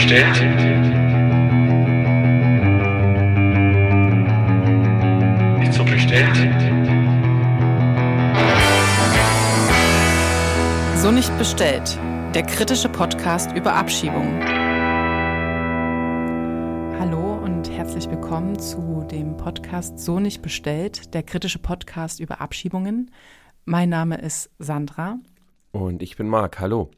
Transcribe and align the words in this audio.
bestellt? 0.00 0.40
Nicht 5.58 5.74
so 5.74 5.84
bestellt? 5.84 6.36
So 10.96 11.10
nicht 11.10 11.36
bestellt. 11.36 11.98
Der 12.34 12.44
kritische 12.44 12.88
Podcast 12.88 13.54
über 13.54 13.74
Abschiebungen. 13.74 14.40
Hallo 16.98 17.34
und 17.44 17.70
herzlich 17.70 18.08
willkommen 18.08 18.58
zu 18.58 19.06
dem 19.10 19.36
Podcast 19.36 19.98
So 19.98 20.18
nicht 20.18 20.40
bestellt, 20.40 21.12
der 21.12 21.22
kritische 21.22 21.58
Podcast 21.58 22.20
über 22.20 22.40
Abschiebungen. 22.40 23.10
Mein 23.66 23.90
Name 23.90 24.16
ist 24.16 24.48
Sandra. 24.58 25.18
Und 25.72 26.02
ich 26.02 26.16
bin 26.16 26.26
Marc. 26.26 26.58
Hallo. 26.58 26.90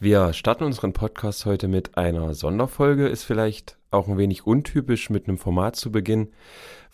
Wir 0.00 0.32
starten 0.32 0.62
unseren 0.62 0.92
Podcast 0.92 1.44
heute 1.44 1.66
mit 1.66 1.98
einer 1.98 2.32
Sonderfolge. 2.32 3.08
Ist 3.08 3.24
vielleicht 3.24 3.78
auch 3.90 4.06
ein 4.06 4.16
wenig 4.16 4.46
untypisch, 4.46 5.10
mit 5.10 5.26
einem 5.26 5.38
Format 5.38 5.74
zu 5.74 5.90
beginnen, 5.90 6.28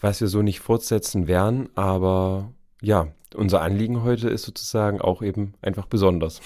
was 0.01 0.23
wir 0.23 0.29
so 0.29 0.41
nicht 0.41 0.61
fortsetzen 0.61 1.29
werden. 1.29 1.69
Aber 1.75 2.55
ja, 2.81 3.09
unser 3.35 3.61
Anliegen 3.61 4.05
heute 4.05 4.31
ist 4.31 4.45
sozusagen 4.45 5.03
auch 5.03 5.21
eben 5.21 5.53
einfach 5.61 5.85
besonders. 5.85 6.41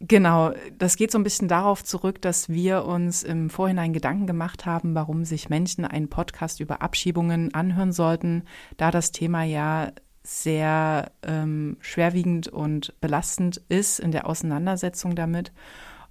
Genau, 0.00 0.50
das 0.76 0.96
geht 0.96 1.12
so 1.12 1.18
ein 1.18 1.22
bisschen 1.22 1.46
darauf 1.46 1.84
zurück, 1.84 2.20
dass 2.20 2.48
wir 2.48 2.84
uns 2.84 3.22
im 3.22 3.48
Vorhinein 3.48 3.92
Gedanken 3.92 4.26
gemacht 4.26 4.66
haben, 4.66 4.96
warum 4.96 5.24
sich 5.24 5.48
Menschen 5.48 5.84
einen 5.84 6.08
Podcast 6.08 6.58
über 6.58 6.82
Abschiebungen 6.82 7.54
anhören 7.54 7.92
sollten, 7.92 8.42
da 8.78 8.90
das 8.90 9.12
Thema 9.12 9.44
ja 9.44 9.92
sehr 10.22 11.10
ähm, 11.22 11.76
schwerwiegend 11.80 12.48
und 12.48 12.98
belastend 13.00 13.60
ist 13.68 13.98
in 13.98 14.12
der 14.12 14.26
Auseinandersetzung 14.26 15.16
damit 15.16 15.52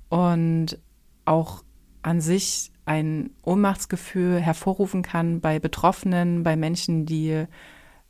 und 0.09 0.77
auch 1.25 1.63
an 2.01 2.19
sich 2.19 2.71
ein 2.85 3.31
Ohnmachtsgefühl 3.43 4.39
hervorrufen 4.39 5.01
kann 5.01 5.39
bei 5.39 5.59
Betroffenen, 5.59 6.43
bei 6.43 6.55
Menschen, 6.55 7.05
die 7.05 7.45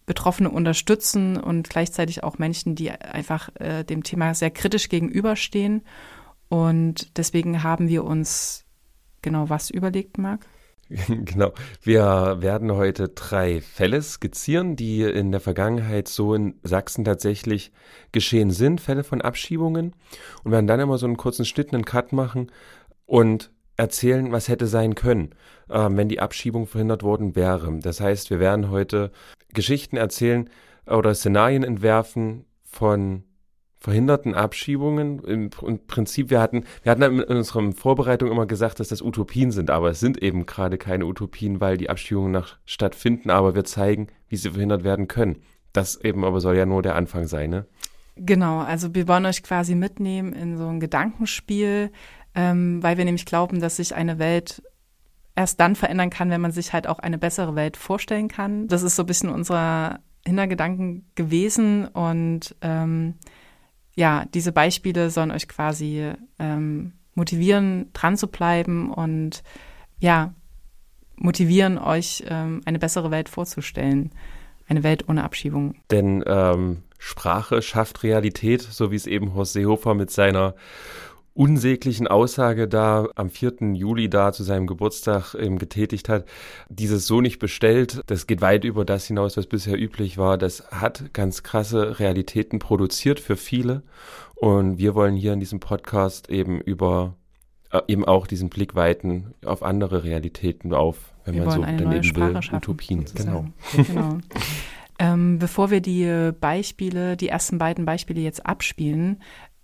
Betroffene 0.05 0.49
unterstützen 0.49 1.37
und 1.37 1.69
gleichzeitig 1.69 2.23
auch 2.23 2.39
Menschen, 2.39 2.75
die 2.75 2.89
einfach 2.91 3.49
äh, 3.59 3.83
dem 3.83 4.03
Thema 4.03 4.33
sehr 4.33 4.49
kritisch 4.49 4.89
gegenüberstehen. 4.89 5.83
Und 6.49 7.17
deswegen 7.17 7.63
haben 7.63 7.87
wir 7.87 8.03
uns 8.03 8.65
genau 9.21 9.49
was 9.49 9.69
überlegt, 9.69 10.17
Marc? 10.17 10.47
Genau. 11.25 11.53
Wir 11.81 12.37
werden 12.39 12.71
heute 12.73 13.09
drei 13.09 13.61
Fälle 13.61 14.01
skizzieren, 14.01 14.75
die 14.75 15.03
in 15.03 15.31
der 15.31 15.41
Vergangenheit 15.41 16.07
so 16.07 16.33
in 16.33 16.55
Sachsen 16.63 17.05
tatsächlich 17.05 17.71
geschehen 18.11 18.51
sind, 18.51 18.81
Fälle 18.81 19.03
von 19.03 19.21
Abschiebungen. 19.21 19.93
Und 20.43 20.51
werden 20.51 20.67
dann 20.67 20.79
immer 20.79 20.97
so 20.97 21.05
einen 21.05 21.17
kurzen 21.17 21.45
Schnitt, 21.45 21.73
einen 21.73 21.85
Cut 21.85 22.13
machen 22.13 22.51
und 23.05 23.51
erzählen, 23.77 24.31
was 24.31 24.47
hätte 24.47 24.67
sein 24.67 24.95
können, 24.95 25.33
äh, 25.69 25.87
wenn 25.89 26.09
die 26.09 26.19
Abschiebung 26.19 26.67
verhindert 26.67 27.03
worden 27.03 27.35
wäre. 27.35 27.79
Das 27.79 28.01
heißt, 28.01 28.29
wir 28.29 28.39
werden 28.39 28.69
heute 28.69 29.11
Geschichten 29.53 29.97
erzählen 29.97 30.49
oder 30.85 31.13
Szenarien 31.15 31.63
entwerfen 31.63 32.45
von 32.63 33.23
verhinderten 33.81 34.35
Abschiebungen. 34.35 35.19
Im, 35.23 35.49
Im, 35.61 35.79
Prinzip, 35.87 36.29
wir 36.29 36.39
hatten, 36.39 36.63
wir 36.83 36.91
hatten 36.91 37.01
in 37.01 37.23
unserer 37.23 37.71
Vorbereitung 37.73 38.31
immer 38.31 38.45
gesagt, 38.45 38.79
dass 38.79 38.89
das 38.89 39.01
Utopien 39.01 39.51
sind, 39.51 39.71
aber 39.71 39.89
es 39.89 39.99
sind 39.99 40.21
eben 40.21 40.45
gerade 40.45 40.77
keine 40.77 41.05
Utopien, 41.05 41.59
weil 41.59 41.77
die 41.77 41.89
Abschiebungen 41.89 42.31
nach 42.31 42.57
stattfinden, 42.63 43.31
aber 43.31 43.55
wir 43.55 43.63
zeigen, 43.65 44.07
wie 44.29 44.37
sie 44.37 44.51
verhindert 44.51 44.83
werden 44.83 45.07
können. 45.07 45.41
Das 45.73 45.99
eben 45.99 46.23
aber 46.23 46.39
soll 46.39 46.55
ja 46.55 46.65
nur 46.65 46.83
der 46.83 46.95
Anfang 46.95 47.25
sein, 47.25 47.49
ne? 47.49 47.65
Genau, 48.17 48.59
also 48.59 48.93
wir 48.93 49.07
wollen 49.07 49.25
euch 49.25 49.41
quasi 49.41 49.73
mitnehmen 49.73 50.33
in 50.33 50.57
so 50.57 50.67
ein 50.67 50.79
Gedankenspiel, 50.79 51.91
ähm, 52.35 52.83
weil 52.83 52.97
wir 52.97 53.05
nämlich 53.05 53.25
glauben, 53.25 53.61
dass 53.61 53.77
sich 53.77 53.95
eine 53.95 54.19
Welt 54.19 54.61
erst 55.35 55.59
dann 55.59 55.75
verändern 55.75 56.09
kann, 56.11 56.29
wenn 56.29 56.41
man 56.41 56.51
sich 56.51 56.71
halt 56.71 56.87
auch 56.87 56.99
eine 56.99 57.17
bessere 57.17 57.55
Welt 57.55 57.77
vorstellen 57.77 58.27
kann. 58.27 58.67
Das 58.67 58.83
ist 58.83 58.95
so 58.95 59.03
ein 59.03 59.07
bisschen 59.07 59.29
unser 59.29 60.01
Hintergedanken 60.27 61.09
gewesen 61.15 61.87
und 61.87 62.55
ähm, 62.61 63.15
ja, 63.95 64.25
diese 64.33 64.51
Beispiele 64.51 65.09
sollen 65.09 65.31
euch 65.31 65.47
quasi 65.47 66.11
ähm, 66.39 66.93
motivieren, 67.13 67.91
dran 67.93 68.17
zu 68.17 68.27
bleiben 68.27 68.91
und 68.91 69.43
ja, 69.99 70.33
motivieren, 71.15 71.77
euch 71.77 72.23
ähm, 72.27 72.61
eine 72.65 72.79
bessere 72.79 73.11
Welt 73.11 73.29
vorzustellen. 73.29 74.11
Eine 74.67 74.83
Welt 74.83 75.09
ohne 75.09 75.25
Abschiebung. 75.25 75.75
Denn 75.91 76.23
ähm, 76.25 76.83
Sprache 76.97 77.61
schafft 77.61 78.03
Realität, 78.03 78.61
so 78.61 78.89
wie 78.89 78.95
es 78.95 79.05
eben 79.05 79.33
Horst 79.33 79.53
Seehofer 79.53 79.95
mit 79.95 80.11
seiner 80.11 80.55
unsäglichen 81.33 82.07
Aussage 82.07 82.67
da 82.67 83.07
am 83.15 83.29
4. 83.29 83.73
Juli 83.73 84.09
da 84.09 84.33
zu 84.33 84.43
seinem 84.43 84.67
Geburtstag 84.67 85.33
eben 85.33 85.57
getätigt 85.59 86.09
hat, 86.09 86.25
dieses 86.69 87.07
so 87.07 87.21
nicht 87.21 87.39
bestellt, 87.39 88.01
das 88.07 88.27
geht 88.27 88.41
weit 88.41 88.63
über 88.65 88.83
das 88.83 89.05
hinaus, 89.05 89.37
was 89.37 89.47
bisher 89.47 89.79
üblich 89.79 90.17
war. 90.17 90.37
Das 90.37 90.69
hat 90.71 91.13
ganz 91.13 91.43
krasse 91.43 91.99
Realitäten 91.99 92.59
produziert 92.59 93.19
für 93.19 93.37
viele. 93.37 93.83
Und 94.35 94.77
wir 94.77 94.95
wollen 94.95 95.15
hier 95.15 95.33
in 95.33 95.39
diesem 95.39 95.59
Podcast 95.59 96.29
eben 96.29 96.59
über 96.59 97.15
äh, 97.71 97.81
eben 97.87 98.05
auch 98.05 98.27
diesen 98.27 98.49
Blick 98.49 98.75
weiten 98.75 99.33
auf 99.45 99.63
andere 99.63 100.03
Realitäten 100.03 100.73
auf, 100.73 101.13
wenn 101.25 101.35
wir 101.35 101.45
man 101.45 101.55
so 101.55 101.61
daneben 101.61 102.15
will, 102.15 102.41
schaffen, 102.41 102.55
Utopien. 102.55 103.05
Genau. 103.15 103.45
genau. 103.75 104.17
ähm, 104.99 105.39
bevor 105.39 105.71
wir 105.71 105.79
die 105.79 106.31
Beispiele, 106.37 107.15
die 107.15 107.29
ersten 107.29 107.57
beiden 107.57 107.85
Beispiele 107.85 108.19
jetzt 108.19 108.45
abspielen, 108.45 109.21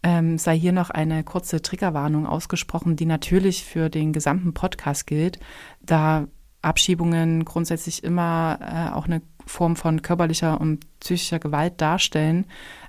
ähm, 0.08 0.38
sei 0.38 0.58
hier 0.58 0.72
noch 0.72 0.90
eine 0.90 1.26
kurze 1.26 1.62
Triggerwarnung 1.62 2.26
ausgesprochen, 2.26 2.96
die 2.96 3.06
natürlich 3.06 3.66
für 3.66 3.90
den 3.90 4.14
gesamten 4.14 4.54
Podcast 4.54 5.06
gilt, 5.06 5.38
da 5.82 6.28
Abschiebungen 6.62 7.44
grundsätzlich 7.44 8.06
immer 8.06 8.58
äh, 8.62 8.96
auch 8.96 9.06
eine 9.06 9.22
Form 9.46 9.76
von 9.76 10.02
körperlicher 10.02 10.62
und 10.62 10.86
psychischer 11.02 11.40
Gewalt 11.40 11.82
darstellen. 11.82 12.46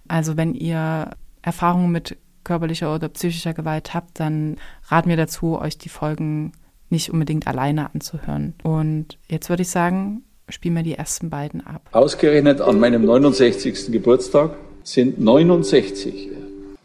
Also 0.07 0.37
wenn 0.37 0.55
ihr 0.55 1.11
Erfahrungen 1.43 1.91
mit 1.91 2.17
körperlicher 2.45 2.95
oder 2.95 3.09
psychischer 3.09 3.53
Gewalt 3.53 3.95
habt, 3.95 4.21
dann 4.21 4.57
raten 4.87 5.09
wir 5.09 5.17
dazu, 5.17 5.59
euch 5.59 5.77
die 5.77 5.89
Folgen 5.89 6.53
nicht 6.89 7.11
unbedingt 7.11 7.49
alleine 7.49 7.93
anzuhören. 7.93 8.55
Und 8.63 9.19
jetzt 9.29 9.49
würde 9.49 9.63
ich 9.63 9.71
sagen, 9.71 10.23
spielen 10.49 10.77
wir 10.77 10.85
die 10.85 10.95
ersten 10.95 11.31
beiden 11.31 11.67
ab. 11.67 11.83
Ausgerechnet 11.91 12.61
an 12.61 12.79
meinem 12.79 13.05
69. 13.05 13.91
Geburtstag 13.91 14.53
sind 14.85 15.21
69 15.21 16.38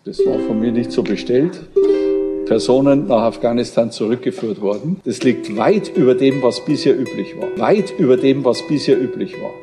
das 0.06 0.20
war 0.26 0.38
von 0.40 0.60
mir 0.60 0.72
nicht 0.72 0.92
so 0.92 1.02
bestellt. 1.02 1.62
Personen 2.46 3.08
nach 3.08 3.22
Afghanistan 3.22 3.90
zurückgeführt 3.90 4.60
worden. 4.60 5.00
Das 5.06 5.24
liegt 5.24 5.56
weit 5.56 5.96
über 5.96 6.14
dem, 6.14 6.44
was 6.44 6.64
bisher 6.66 7.00
üblich 7.00 7.38
war. 7.40 7.58
Weit 7.58 7.98
über 7.98 8.18
dem, 8.18 8.44
was 8.44 8.68
bisher 8.68 9.02
üblich 9.02 9.34
war. 9.42 9.54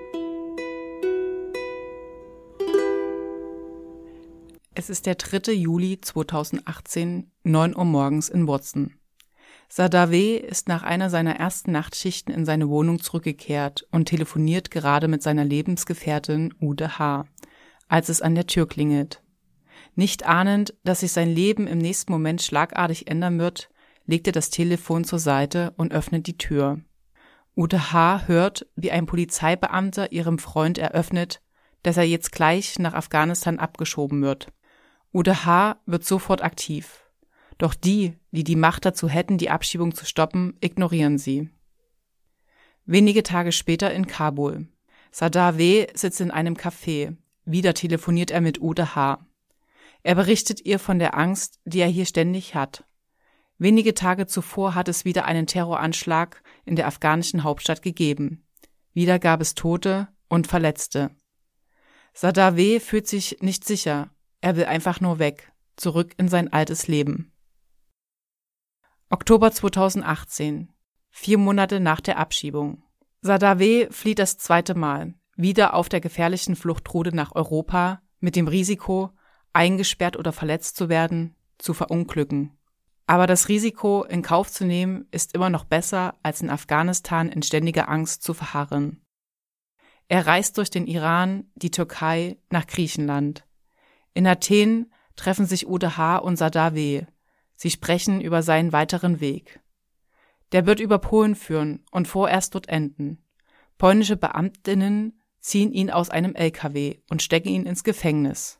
Es 4.75 4.89
ist 4.89 5.05
der 5.05 5.17
3. 5.17 5.53
Juli 5.53 6.01
2018, 6.01 7.31
9 7.45 7.77
Uhr 7.77 7.85
morgens 7.85 8.31
in 8.31 8.49
Watson. 8.49 8.95
Sadaweh 9.69 10.37
ist 10.37 10.69
nach 10.69 10.83
einer 10.83 11.11
seiner 11.11 11.37
ersten 11.37 11.71
Nachtschichten 11.71 12.33
in 12.33 12.47
seine 12.47 12.71
Wohnung 12.71 13.01
zurückgekehrt 13.01 13.87
und 13.93 14.07
telefoniert 14.07 14.71
gerade 14.71 15.07
mit 15.07 15.23
seiner 15.23 15.45
Lebensgefährtin 15.45 16.55
Ude 16.61 16.99
H., 16.99 17.27
als 17.89 18.09
es 18.09 18.23
an 18.23 18.35
der 18.35 18.47
Tür 18.47 18.67
klingelt. 18.67 19.23
Nicht 20.01 20.25
ahnend, 20.25 20.73
dass 20.83 21.01
sich 21.01 21.13
sein 21.13 21.29
Leben 21.29 21.67
im 21.67 21.77
nächsten 21.77 22.11
Moment 22.11 22.41
schlagartig 22.41 23.11
ändern 23.11 23.39
wird, 23.39 23.69
legt 24.07 24.27
er 24.29 24.33
das 24.33 24.49
Telefon 24.49 25.05
zur 25.05 25.19
Seite 25.19 25.75
und 25.77 25.93
öffnet 25.93 26.27
die 26.27 26.39
Tür. 26.39 26.81
Ute 27.55 27.93
H. 27.93 28.23
hört, 28.27 28.67
wie 28.77 28.91
ein 28.91 29.05
Polizeibeamter 29.05 30.11
ihrem 30.11 30.39
Freund 30.39 30.79
eröffnet, 30.79 31.43
dass 31.83 31.99
er 31.99 32.05
jetzt 32.05 32.33
gleich 32.33 32.79
nach 32.79 32.95
Afghanistan 32.95 33.59
abgeschoben 33.59 34.23
wird. 34.23 34.47
Ute 35.13 35.45
H. 35.45 35.77
wird 35.85 36.07
sofort 36.07 36.43
aktiv. 36.43 37.05
Doch 37.59 37.75
die, 37.75 38.17
die 38.31 38.43
die 38.43 38.57
Macht 38.57 38.87
dazu 38.87 39.07
hätten, 39.07 39.37
die 39.37 39.51
Abschiebung 39.51 39.95
zu 39.95 40.07
stoppen, 40.07 40.57
ignorieren 40.63 41.19
sie. 41.19 41.51
Wenige 42.87 43.23
Tage 43.23 43.53
später 43.53 43.93
in 43.93 44.07
Kabul. 44.07 44.67
Sadar 45.11 45.59
W. 45.59 45.89
sitzt 45.93 46.23
in 46.23 46.31
einem 46.31 46.55
Café. 46.55 47.19
Wieder 47.45 47.75
telefoniert 47.75 48.31
er 48.31 48.41
mit 48.41 48.63
Ute 48.63 48.95
H. 48.95 49.27
Er 50.03 50.15
berichtet 50.15 50.65
ihr 50.65 50.79
von 50.79 50.99
der 50.99 51.17
Angst, 51.17 51.61
die 51.65 51.81
er 51.81 51.89
hier 51.89 52.07
ständig 52.07 52.55
hat. 52.55 52.85
Wenige 53.59 53.93
Tage 53.93 54.27
zuvor 54.27 54.75
hat 54.75 54.89
es 54.89 55.05
wieder 55.05 55.27
einen 55.27 55.47
Terroranschlag 55.47 56.43
in 56.65 56.77
der 56.77 56.87
afghanischen 56.87 57.45
Hauptstadt 57.45 57.83
gegeben. 57.83 58.47
Wieder 58.95 59.19
gab 59.19 59.41
es 59.41 59.55
Tote 59.55 60.09
und 60.29 60.47
Verletzte. 60.47 61.11
Sadaweh 62.15 62.81
fühlt 62.81 63.07
sich 63.07 63.39
nicht 63.41 63.65
sicher. 63.65 64.11
Er 64.41 64.57
will 64.57 64.65
einfach 64.65 65.01
nur 65.01 65.19
weg, 65.19 65.53
zurück 65.77 66.15
in 66.17 66.29
sein 66.29 66.53
altes 66.53 66.89
Leben. 66.89 67.33
Oktober 69.11 69.53
2018. 69.53 70.73
Vier 71.11 71.37
Monate 71.37 71.81
nach 71.81 72.01
der 72.01 72.19
Abschiebung. 72.19 72.83
Sadaweh 73.21 73.89
flieht 73.91 74.19
das 74.19 74.39
zweite 74.39 74.75
Mal, 74.75 75.15
wieder 75.37 75.75
auf 75.75 75.89
der 75.89 76.01
gefährlichen 76.01 76.57
Fluchtroute 76.57 77.15
nach 77.15 77.35
Europa, 77.35 78.01
mit 78.21 78.37
dem 78.37 78.49
Risiko, 78.49 79.11
eingesperrt 79.53 80.17
oder 80.17 80.33
verletzt 80.33 80.77
zu 80.77 80.89
werden, 80.89 81.35
zu 81.59 81.75
verunglücken. 81.75 82.57
Aber 83.07 83.27
das 83.27 83.49
Risiko 83.49 84.05
in 84.05 84.23
Kauf 84.23 84.51
zu 84.51 84.65
nehmen, 84.65 85.09
ist 85.11 85.35
immer 85.35 85.51
noch 85.51 85.65
besser, 85.65 86.15
als 86.23 86.43
in 86.43 86.51
Afghanistan 86.51 87.29
in 87.29 87.43
ständiger 87.43 87.89
Angst 87.89 88.23
zu 88.23 88.35
verharren. 88.35 89.03
Er 90.09 90.27
reist 90.27 90.59
durch 90.59 90.71
den 90.71 90.87
Iran, 90.87 91.51
die 91.55 91.71
Türkei, 91.71 92.39
nach 92.51 92.67
Griechenland. 92.67 93.47
In 94.15 94.27
Athen 94.27 94.93
treffen 95.17 95.47
sich 95.47 95.67
UDH 95.67 96.19
und 96.19 96.37
Sadaweh. 96.37 97.07
Sie 97.55 97.71
sprechen 97.71 98.21
über 98.21 98.43
seinen 98.43 98.73
weiteren 98.73 99.21
Weg. 99.21 99.61
Der 100.53 100.67
wird 100.67 100.81
über 100.81 100.99
Polen 100.99 101.35
führen 101.35 101.85
und 101.91 102.09
vorerst 102.09 102.55
dort 102.55 102.69
enden. 102.69 103.25
Polnische 103.79 104.17
Beamtinnen 104.17 105.21
ziehen 105.41 105.73
ihn 105.73 105.91
aus 105.91 106.11
einem 106.11 106.35
LKW 106.35 106.99
und 107.09 107.23
stecken 107.23 107.49
ihn 107.49 107.67
ins 107.67 107.85
Gefängnis. 107.85 108.60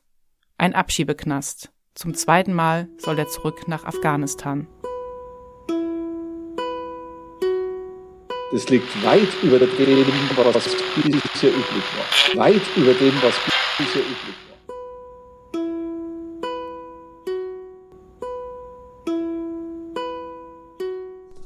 Ein 0.61 0.75
Abschiebeknast. 0.75 1.71
Zum 1.95 2.13
zweiten 2.13 2.53
Mal 2.53 2.87
soll 2.99 3.17
er 3.17 3.27
zurück 3.27 3.67
nach 3.67 3.83
Afghanistan. 3.83 4.67
Das 8.51 8.69
liegt 8.69 9.03
weit 9.03 9.27
über 9.41 9.57
dem, 9.57 9.67
was 10.53 10.75
bisher 10.93 11.49
üblich 11.49 11.83
war. 11.97 12.45
Weit 12.45 12.61
über 12.75 12.93
dem, 12.93 13.15
was 13.23 13.33
bisher 13.79 14.03
üblich 14.03 14.35
war. 14.49 14.59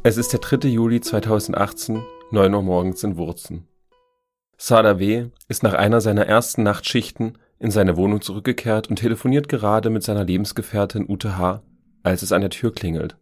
Es 0.04 0.18
ist 0.18 0.34
der 0.34 0.42
3. 0.42 0.68
Juli 0.68 1.00
2018, 1.00 2.04
9 2.32 2.54
Uhr 2.54 2.62
morgens 2.62 3.02
in 3.06 3.16
Wurzen. 3.16 3.66
Sada 4.58 5.00
W. 5.00 5.28
ist 5.48 5.64
nach 5.64 5.74
einer 5.74 6.02
seiner 6.02 6.26
ersten 6.28 6.64
Nachtschichten 6.64 7.38
in 7.60 7.72
seine 7.72 7.98
Wohnung 7.98 8.22
zurückgekehrt 8.22 8.90
und 8.90 8.98
telefoniert 8.98 9.50
gerade 9.50 9.90
mit 9.90 10.04
seiner 10.04 10.24
Lebensgefährtin 10.24 11.10
Ute 11.10 11.38
H., 11.38 11.64
als 12.04 12.22
es 12.22 12.32
an 12.32 12.42
der 12.42 12.50
Tür 12.50 12.74
klingelt. 12.74 13.18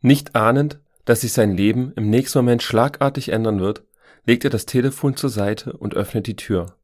Nicht 0.00 0.34
ahnend, 0.34 0.80
dass 1.04 1.22
sich 1.22 1.32
sein 1.32 1.56
Leben 1.56 1.92
im 1.96 2.10
nächsten 2.10 2.38
Moment 2.38 2.62
schlagartig 2.62 3.30
ändern 3.30 3.60
wird, 3.60 3.84
legt 4.24 4.44
er 4.44 4.50
das 4.50 4.66
Telefon 4.66 5.16
zur 5.16 5.30
Seite 5.30 5.72
und 5.72 5.94
öffnet 5.94 6.26
die 6.26 6.36
Tür. 6.36 6.76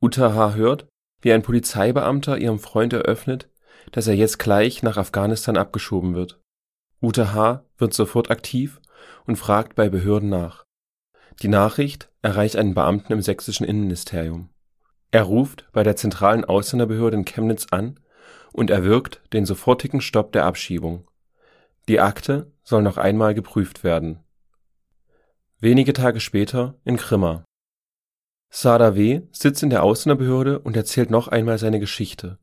Ute 0.00 0.34
H. 0.34 0.54
hört, 0.54 0.86
wie 1.20 1.32
ein 1.32 1.42
Polizeibeamter 1.42 2.38
ihrem 2.38 2.58
Freund 2.58 2.92
eröffnet, 2.92 3.48
dass 3.90 4.06
er 4.06 4.14
jetzt 4.14 4.38
gleich 4.38 4.82
nach 4.82 4.96
Afghanistan 4.96 5.56
abgeschoben 5.56 6.14
wird. 6.14 6.40
Ute 7.00 7.32
H. 7.32 7.64
wird 7.78 7.94
sofort 7.94 8.30
aktiv 8.30 8.80
und 9.26 9.36
fragt 9.36 9.74
bei 9.74 9.88
Behörden 9.88 10.28
nach. 10.28 10.64
Die 11.40 11.48
Nachricht 11.48 12.10
erreicht 12.20 12.56
einen 12.56 12.74
Beamten 12.74 13.12
im 13.12 13.22
sächsischen 13.22 13.66
Innenministerium. 13.66 14.50
Er 15.12 15.24
ruft 15.24 15.68
bei 15.72 15.82
der 15.82 15.94
zentralen 15.94 16.44
Ausländerbehörde 16.44 17.18
in 17.18 17.26
Chemnitz 17.26 17.66
an 17.70 18.00
und 18.50 18.70
erwirkt 18.70 19.20
den 19.34 19.44
sofortigen 19.44 20.00
Stopp 20.00 20.32
der 20.32 20.46
Abschiebung. 20.46 21.06
Die 21.86 22.00
Akte 22.00 22.50
soll 22.64 22.82
noch 22.82 22.96
einmal 22.96 23.34
geprüft 23.34 23.84
werden. 23.84 24.20
Wenige 25.60 25.92
Tage 25.92 26.18
später 26.18 26.74
in 26.84 26.96
Grimma. 26.96 27.44
Sada 28.50 28.94
W. 28.96 29.22
sitzt 29.32 29.62
in 29.62 29.70
der 29.70 29.82
Ausländerbehörde 29.82 30.58
und 30.58 30.76
erzählt 30.76 31.10
noch 31.10 31.28
einmal 31.28 31.58
seine 31.58 31.78
Geschichte. 31.78 32.38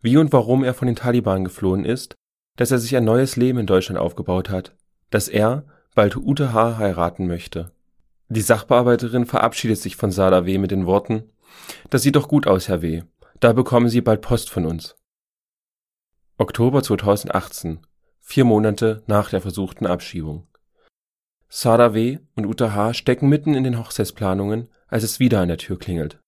Wie 0.00 0.16
und 0.16 0.32
warum 0.32 0.62
er 0.62 0.74
von 0.74 0.86
den 0.86 0.96
Taliban 0.96 1.44
geflohen 1.44 1.84
ist, 1.84 2.14
dass 2.56 2.70
er 2.70 2.78
sich 2.78 2.96
ein 2.96 3.04
neues 3.04 3.36
Leben 3.36 3.58
in 3.58 3.66
Deutschland 3.66 3.98
aufgebaut 3.98 4.48
hat, 4.48 4.76
dass 5.10 5.28
er 5.28 5.64
bald 5.94 6.16
Ute 6.16 6.52
H. 6.52 6.78
heiraten 6.78 7.26
möchte. 7.26 7.72
Die 8.28 8.40
Sachbearbeiterin 8.40 9.26
verabschiedet 9.26 9.78
sich 9.78 9.96
von 9.96 10.12
Sada 10.12 10.46
W. 10.46 10.58
mit 10.58 10.70
den 10.70 10.86
Worten 10.86 11.30
das 11.90 12.02
sieht 12.02 12.16
doch 12.16 12.28
gut 12.28 12.46
aus, 12.46 12.68
Herr 12.68 12.82
W. 12.82 13.02
Da 13.40 13.52
bekommen 13.52 13.88
Sie 13.88 14.00
bald 14.00 14.22
Post 14.22 14.50
von 14.50 14.66
uns. 14.66 14.96
Oktober 16.38 16.82
2018, 16.82 17.80
vier 18.20 18.44
Monate 18.44 19.02
nach 19.06 19.30
der 19.30 19.40
versuchten 19.40 19.86
Abschiebung. 19.86 20.46
Sada 21.48 21.94
W. 21.94 22.18
und 22.34 22.46
Uta 22.46 22.74
H. 22.74 22.94
stecken 22.94 23.28
mitten 23.28 23.54
in 23.54 23.64
den 23.64 23.78
Hochzeitsplanungen, 23.78 24.68
als 24.88 25.04
es 25.04 25.20
wieder 25.20 25.40
an 25.40 25.48
der 25.48 25.58
Tür 25.58 25.78
klingelt. 25.78 26.18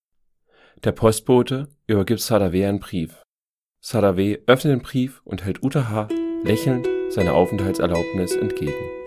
Der 0.84 0.92
Postbote 0.92 1.68
übergibt 1.86 2.20
Sada 2.20 2.52
W. 2.52 2.64
einen 2.64 2.80
Brief. 2.80 3.22
Sada 3.80 4.16
W. 4.16 4.38
öffnet 4.46 4.72
den 4.72 4.82
Brief 4.82 5.20
und 5.24 5.44
hält 5.44 5.62
Uta 5.62 5.88
H. 5.88 6.08
lächelnd 6.44 6.86
seine 7.10 7.32
Aufenthaltserlaubnis 7.32 8.36
entgegen. 8.36 8.97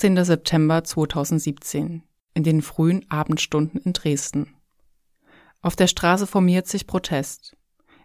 18. 0.00 0.24
September 0.24 0.82
2017 0.82 2.02
in 2.32 2.42
den 2.42 2.62
frühen 2.62 3.04
Abendstunden 3.10 3.78
in 3.82 3.92
Dresden. 3.92 4.54
Auf 5.60 5.76
der 5.76 5.88
Straße 5.88 6.26
formiert 6.26 6.66
sich 6.66 6.86
Protest. 6.86 7.54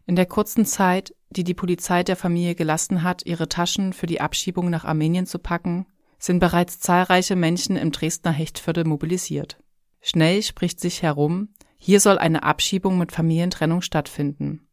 In 0.05 0.17
der 0.17 0.25
kurzen 0.25 0.65
Zeit, 0.65 1.15
die 1.29 1.45
die 1.45 1.53
Polizei 1.53 2.03
der 2.03 2.17
Familie 2.17 2.53
gelassen 2.53 3.01
hat, 3.01 3.25
ihre 3.25 3.47
Taschen 3.47 3.93
für 3.93 4.07
die 4.07 4.19
Abschiebung 4.19 4.69
nach 4.69 4.83
Armenien 4.83 5.25
zu 5.25 5.39
packen, 5.39 5.85
sind 6.19 6.39
bereits 6.39 6.81
zahlreiche 6.81 7.37
Menschen 7.37 7.77
im 7.77 7.93
Dresdner 7.93 8.33
Hechtviertel 8.33 8.83
mobilisiert. 8.83 9.57
Schnell 10.01 10.43
spricht 10.43 10.81
sich 10.81 11.01
herum, 11.01 11.47
hier 11.77 12.01
soll 12.01 12.17
eine 12.17 12.43
Abschiebung 12.43 12.97
mit 12.97 13.13
Familientrennung 13.13 13.81
stattfinden. 13.81 14.67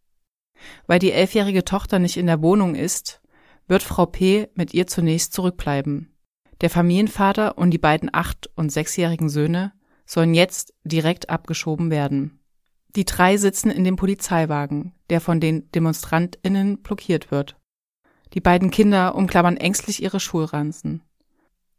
Weil 0.89 0.99
die 0.99 1.13
elfjährige 1.13 1.65
Tochter 1.65 2.01
nicht 2.01 2.17
in 2.17 2.27
der 2.27 2.43
Wohnung 2.43 2.75
ist, 2.75 3.21
wird 3.69 3.85
Frau 3.85 4.07
P. 4.07 4.49
mit 4.57 4.75
ihr 4.75 4.89
zunächst 4.89 5.35
zurückbleiben. 5.35 6.12
Der 6.63 6.71
Familienvater 6.71 7.59
und 7.59 7.73
die 7.73 7.79
beiden 7.79 8.09
acht- 8.13 8.49
und 8.55 8.71
sechsjährigen 8.71 9.29
Söhne 9.29 9.73
sollen 10.07 10.33
jetzt 10.33 10.73
direkt 10.85 11.29
abgeschoben 11.29 11.91
werden. 11.91 12.39
Die 12.95 13.05
drei 13.05 13.37
sitzen 13.37 13.71
in 13.71 13.83
dem 13.85 13.97
Polizeiwagen, 13.97 14.95
der 15.11 15.21
von 15.21 15.41
den 15.41 15.71
DemonstrantInnen 15.73 16.83
blockiert 16.83 17.31
wird. 17.33 17.57
Die 18.35 18.41
beiden 18.41 18.71
Kinder 18.71 19.17
umklammern 19.17 19.57
ängstlich 19.57 20.03
ihre 20.03 20.21
Schulranzen. 20.21 21.03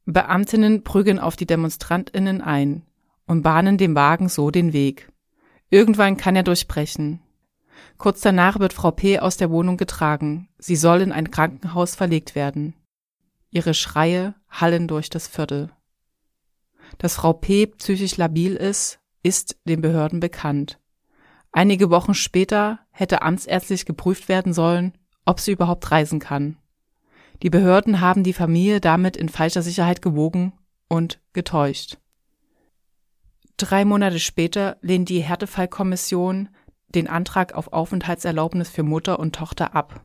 Beamtinnen 0.05 0.83
prügeln 0.83 1.17
auf 1.17 1.37
die 1.37 1.45
DemonstrantInnen 1.45 2.41
ein 2.41 2.83
und 3.25 3.41
bahnen 3.41 3.77
dem 3.77 3.95
Wagen 3.95 4.27
so 4.27 4.51
den 4.51 4.73
Weg. 4.73 5.11
Irgendwann 5.69 6.17
kann 6.17 6.35
er 6.35 6.43
durchbrechen. 6.43 7.21
Kurz 7.97 8.19
danach 8.19 8.59
wird 8.59 8.73
Frau 8.73 8.91
P. 8.91 9.19
aus 9.19 9.37
der 9.37 9.49
Wohnung 9.49 9.77
getragen. 9.77 10.49
Sie 10.57 10.75
soll 10.75 11.01
in 11.01 11.13
ein 11.13 11.31
Krankenhaus 11.31 11.95
verlegt 11.95 12.35
werden. 12.35 12.73
Ihre 13.53 13.75
Schreie 13.75 14.33
hallen 14.49 14.87
durch 14.87 15.09
das 15.09 15.27
Viertel. 15.27 15.69
Dass 16.97 17.15
Frau 17.15 17.33
P. 17.33 17.67
psychisch 17.67 18.17
labil 18.17 18.55
ist, 18.55 18.99
ist 19.21 19.57
den 19.65 19.81
Behörden 19.81 20.19
bekannt. 20.19 20.79
Einige 21.51 21.91
Wochen 21.91 22.15
später 22.15 22.79
hätte 22.89 23.21
amtsärztlich 23.21 23.85
geprüft 23.85 24.27
werden 24.27 24.53
sollen, 24.53 24.93
ob 25.23 25.39
sie 25.39 25.51
überhaupt 25.51 25.91
reisen 25.91 26.19
kann. 26.19 26.57
Die 27.43 27.51
Behörden 27.51 28.01
haben 28.01 28.23
die 28.23 28.33
Familie 28.33 28.81
damit 28.81 29.15
in 29.15 29.29
falscher 29.29 29.61
Sicherheit 29.61 30.01
gewogen 30.01 30.53
und 30.87 31.21
getäuscht. 31.33 31.97
Drei 33.57 33.85
Monate 33.85 34.19
später 34.19 34.77
lehnt 34.81 35.09
die 35.09 35.21
Härtefallkommission 35.21 36.49
den 36.87 37.07
Antrag 37.07 37.53
auf 37.53 37.71
Aufenthaltserlaubnis 37.71 38.69
für 38.69 38.83
Mutter 38.83 39.19
und 39.19 39.35
Tochter 39.35 39.75
ab. 39.75 40.03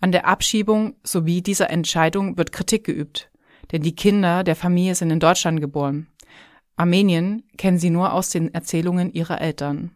An 0.00 0.12
der 0.12 0.26
Abschiebung 0.26 0.96
sowie 1.02 1.42
dieser 1.42 1.70
Entscheidung 1.70 2.36
wird 2.36 2.52
Kritik 2.52 2.84
geübt, 2.84 3.30
denn 3.72 3.82
die 3.82 3.94
Kinder 3.94 4.44
der 4.44 4.56
Familie 4.56 4.94
sind 4.94 5.10
in 5.10 5.20
Deutschland 5.20 5.60
geboren. 5.60 6.08
Armenien 6.76 7.42
kennen 7.56 7.78
sie 7.78 7.90
nur 7.90 8.12
aus 8.12 8.30
den 8.30 8.52
Erzählungen 8.52 9.12
ihrer 9.12 9.40
Eltern. 9.40 9.92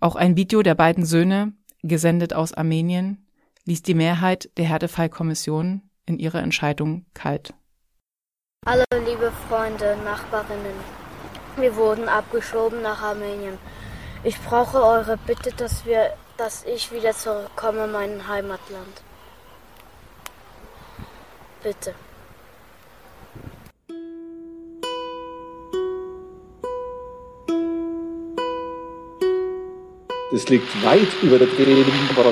Auch 0.00 0.16
ein 0.16 0.36
Video 0.36 0.62
der 0.62 0.74
beiden 0.74 1.04
Söhne, 1.04 1.52
gesendet 1.82 2.32
aus 2.32 2.52
Armenien, 2.52 3.26
ließ 3.66 3.82
die 3.82 3.94
Mehrheit 3.94 4.50
der 4.56 4.66
Härtefallkommission 4.66 5.82
in 6.06 6.18
ihrer 6.18 6.42
Entscheidung 6.42 7.06
kalt. 7.14 7.54
Hallo 8.64 8.84
liebe 9.04 9.32
Freunde, 9.48 9.96
Nachbarinnen. 10.04 10.76
Wir 11.56 11.74
wurden 11.76 12.08
abgeschoben 12.08 12.80
nach 12.80 13.02
Armenien. 13.02 13.58
Ich 14.24 14.38
brauche 14.38 14.82
eure 14.82 15.16
Bitte, 15.16 15.50
dass 15.56 15.84
wir 15.84 16.12
dass 16.36 16.64
ich 16.64 16.92
wieder 16.92 17.12
zurückkomme 17.12 17.84
in 17.84 17.92
mein 17.92 18.28
Heimatland. 18.28 19.02
Bitte. 21.62 21.94
Das 30.32 30.48
liegt 30.48 30.82
weit 30.82 31.12
über 31.22 31.38
dem, 31.38 31.46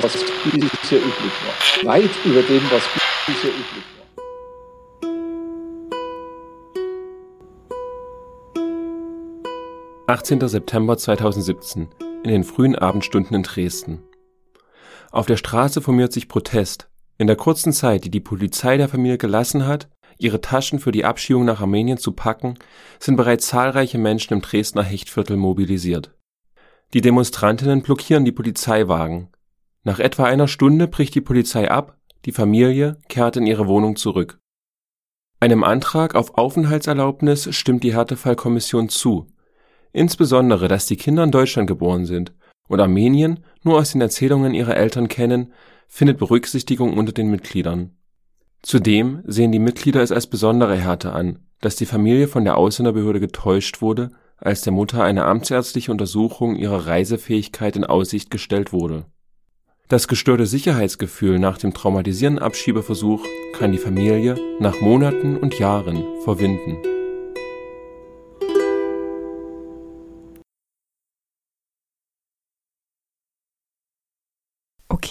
was 0.01 0.13
bisher 0.43 0.97
üblich 0.97 1.31
war. 1.45 1.93
Weit 1.93 2.09
über 2.25 2.41
dem, 2.41 2.63
was 2.71 2.83
bisher 3.27 3.51
üblich 3.51 3.65
war. 3.67 4.01
18. 10.07 10.47
September 10.47 10.97
2017 10.97 12.10
in 12.23 12.29
den 12.29 12.43
frühen 12.43 12.75
Abendstunden 12.75 13.35
in 13.35 13.43
Dresden. 13.43 14.03
Auf 15.11 15.25
der 15.25 15.37
Straße 15.37 15.81
formiert 15.81 16.13
sich 16.13 16.27
Protest. 16.27 16.89
In 17.17 17.27
der 17.27 17.35
kurzen 17.35 17.73
Zeit, 17.73 18.05
die 18.05 18.11
die 18.11 18.19
Polizei 18.19 18.77
der 18.77 18.89
Familie 18.89 19.17
gelassen 19.17 19.65
hat, 19.65 19.89
ihre 20.17 20.41
Taschen 20.41 20.79
für 20.79 20.91
die 20.91 21.05
Abschiebung 21.05 21.45
nach 21.45 21.61
Armenien 21.61 21.97
zu 21.97 22.13
packen, 22.13 22.55
sind 22.99 23.15
bereits 23.15 23.47
zahlreiche 23.47 23.97
Menschen 23.97 24.33
im 24.33 24.41
Dresdner 24.41 24.83
Hechtviertel 24.83 25.37
mobilisiert. 25.37 26.15
Die 26.93 27.01
Demonstrantinnen 27.01 27.81
blockieren 27.81 28.25
die 28.25 28.31
Polizeiwagen. 28.31 29.29
Nach 29.83 29.99
etwa 29.99 30.25
einer 30.25 30.47
Stunde 30.47 30.87
bricht 30.87 31.15
die 31.15 31.21
Polizei 31.21 31.69
ab, 31.69 31.97
die 32.25 32.31
Familie 32.31 32.97
kehrt 33.09 33.37
in 33.37 33.47
ihre 33.47 33.67
Wohnung 33.67 33.95
zurück. 33.95 34.39
Einem 35.39 35.63
Antrag 35.63 36.13
auf 36.13 36.37
Aufenthaltserlaubnis 36.37 37.55
stimmt 37.55 37.83
die 37.83 37.95
Härtefallkommission 37.95 38.89
zu, 38.89 39.25
insbesondere, 39.93 40.67
dass 40.67 40.85
die 40.85 40.97
Kinder 40.97 41.23
in 41.23 41.31
Deutschland 41.31 41.67
geboren 41.67 42.05
sind 42.05 42.33
und 42.67 42.79
Armenien 42.79 43.39
nur 43.63 43.77
aus 43.77 43.91
den 43.91 44.01
Erzählungen 44.01 44.53
ihrer 44.53 44.77
Eltern 44.77 45.07
kennen, 45.07 45.53
findet 45.87 46.17
Berücksichtigung 46.17 46.97
unter 46.97 47.11
den 47.11 47.29
Mitgliedern. 47.29 47.91
Zudem 48.61 49.21
sehen 49.25 49.51
die 49.51 49.59
Mitglieder 49.59 50.01
es 50.01 50.11
als 50.11 50.27
besondere 50.27 50.77
Härte 50.77 51.11
an, 51.13 51.39
dass 51.59 51.75
die 51.75 51.85
Familie 51.85 52.27
von 52.27 52.43
der 52.43 52.57
Ausländerbehörde 52.57 53.19
getäuscht 53.19 53.81
wurde, 53.81 54.11
als 54.37 54.61
der 54.61 54.73
Mutter 54.73 55.03
eine 55.03 55.25
amtsärztliche 55.25 55.91
Untersuchung 55.91 56.55
ihrer 56.55 56.87
Reisefähigkeit 56.87 57.75
in 57.75 57.83
Aussicht 57.83 58.31
gestellt 58.31 58.73
wurde. 58.73 59.05
Das 59.87 60.07
gestörte 60.07 60.45
Sicherheitsgefühl 60.45 61.37
nach 61.37 61.57
dem 61.57 61.73
traumatisierenden 61.73 62.43
Abschiebeversuch 62.43 63.25
kann 63.53 63.71
die 63.71 63.77
Familie 63.77 64.35
nach 64.59 64.79
Monaten 64.79 65.37
und 65.37 65.59
Jahren 65.59 66.03
verwinden. 66.23 66.90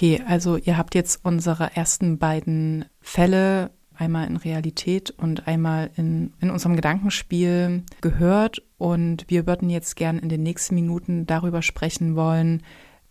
Okay, 0.00 0.22
also 0.26 0.56
ihr 0.56 0.78
habt 0.78 0.94
jetzt 0.94 1.26
unsere 1.26 1.76
ersten 1.76 2.16
beiden 2.16 2.86
Fälle 3.02 3.70
einmal 3.94 4.26
in 4.28 4.38
Realität 4.38 5.10
und 5.10 5.46
einmal 5.46 5.90
in, 5.94 6.32
in 6.40 6.48
unserem 6.48 6.74
Gedankenspiel 6.74 7.82
gehört. 8.00 8.62
Und 8.78 9.26
wir 9.28 9.46
würden 9.46 9.68
jetzt 9.68 9.96
gern 9.96 10.18
in 10.18 10.30
den 10.30 10.42
nächsten 10.42 10.74
Minuten 10.74 11.26
darüber 11.26 11.60
sprechen 11.60 12.16
wollen, 12.16 12.62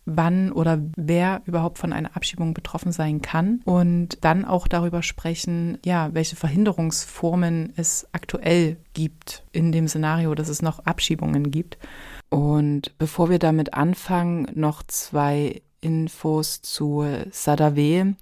wann 0.04 0.50
oder 0.50 0.80
wer 0.96 1.42
überhaupt 1.44 1.78
von 1.78 1.92
einer 1.92 2.16
Abschiebung 2.16 2.54
betroffen 2.54 2.90
sein 2.90 3.22
kann 3.22 3.60
und 3.64 4.24
dann 4.24 4.44
auch 4.44 4.66
darüber 4.66 5.04
sprechen, 5.04 5.78
ja, 5.84 6.12
welche 6.12 6.34
Verhinderungsformen 6.34 7.72
es 7.76 8.08
aktuell 8.10 8.78
gibt 8.94 9.44
in 9.52 9.70
dem 9.70 9.86
Szenario, 9.86 10.34
dass 10.34 10.48
es 10.48 10.60
noch 10.60 10.80
Abschiebungen 10.80 11.52
gibt. 11.52 11.78
Und 12.30 12.98
bevor 12.98 13.30
wir 13.30 13.38
damit 13.38 13.74
anfangen, 13.74 14.48
noch 14.54 14.82
zwei 14.82 15.62
Infos 15.80 16.62
zu 16.62 17.04
Sadaweh. 17.30 18.14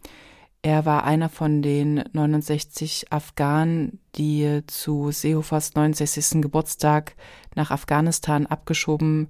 Er 0.62 0.84
war 0.84 1.04
einer 1.04 1.28
von 1.28 1.62
den 1.62 2.04
69 2.12 3.12
Afghanen, 3.12 4.00
die 4.16 4.62
zu 4.66 5.10
Seehofers 5.12 5.74
69. 5.74 6.42
Geburtstag 6.42 7.14
nach 7.54 7.70
Afghanistan 7.70 8.46
abgeschoben 8.46 9.28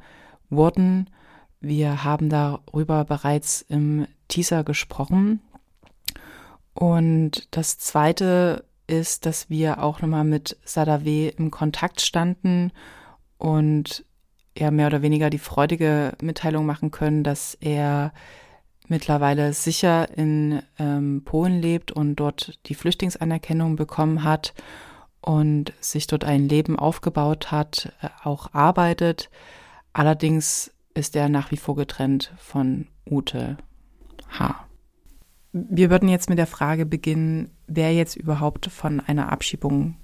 wurden. 0.49 1.11
Wir 1.61 2.05
haben 2.05 2.31
darüber 2.31 3.05
bereits 3.05 3.63
im 3.63 4.07
Teaser 4.29 4.65
gesprochen. 4.65 5.41
Und 6.75 7.49
das 7.51 7.79
Zweite 7.79 8.65
ist, 8.87 9.27
dass 9.27 9.51
wir 9.51 9.83
auch 9.83 10.01
nochmal 10.01 10.25
mit 10.25 10.57
Sadaweh 10.65 11.29
im 11.37 11.51
Kontakt 11.51 12.01
standen 12.01 12.73
und 13.37 14.05
ja 14.59 14.71
mehr 14.71 14.87
oder 14.89 15.03
weniger 15.03 15.31
die 15.31 15.39
freudige 15.39 16.13
Mitteilung 16.21 16.67
machen 16.67 16.91
können, 16.91 17.25
dass 17.25 17.55
er 17.61 18.13
mittlerweile 18.89 19.53
sicher 19.53 20.17
in 20.17 20.63
ähm, 20.79 21.23
Polen 21.25 21.61
lebt 21.61 21.93
und 21.93 22.17
dort 22.17 22.59
die 22.67 22.75
Flüchtlingsanerkennung 22.75 23.77
bekommen 23.77 24.25
hat 24.25 24.55
und 25.21 25.73
sich 25.81 26.07
dort 26.07 26.25
ein 26.25 26.49
Leben 26.49 26.79
aufgebaut 26.79 27.51
hat, 27.51 27.93
äh, 28.01 28.09
auch 28.25 28.53
arbeitet. 28.55 29.31
Allerdings 29.93 30.73
ist 30.95 31.17
er 31.17 31.29
nach 31.29 31.51
wie 31.51 31.57
vor 31.57 31.77
getrennt 31.77 32.33
von 32.39 32.87
Ute 33.09 33.59
H. 34.29 34.65
Wir 35.53 35.91
würden 35.91 36.09
jetzt 36.09 36.29
mit 36.29 36.39
der 36.39 36.47
Frage 36.47 36.87
beginnen, 36.87 37.51
wer 37.67 37.93
jetzt 37.93 38.17
überhaupt 38.17 38.67
von 38.67 39.01
einer 39.01 39.33
Abschiebung 39.33 39.97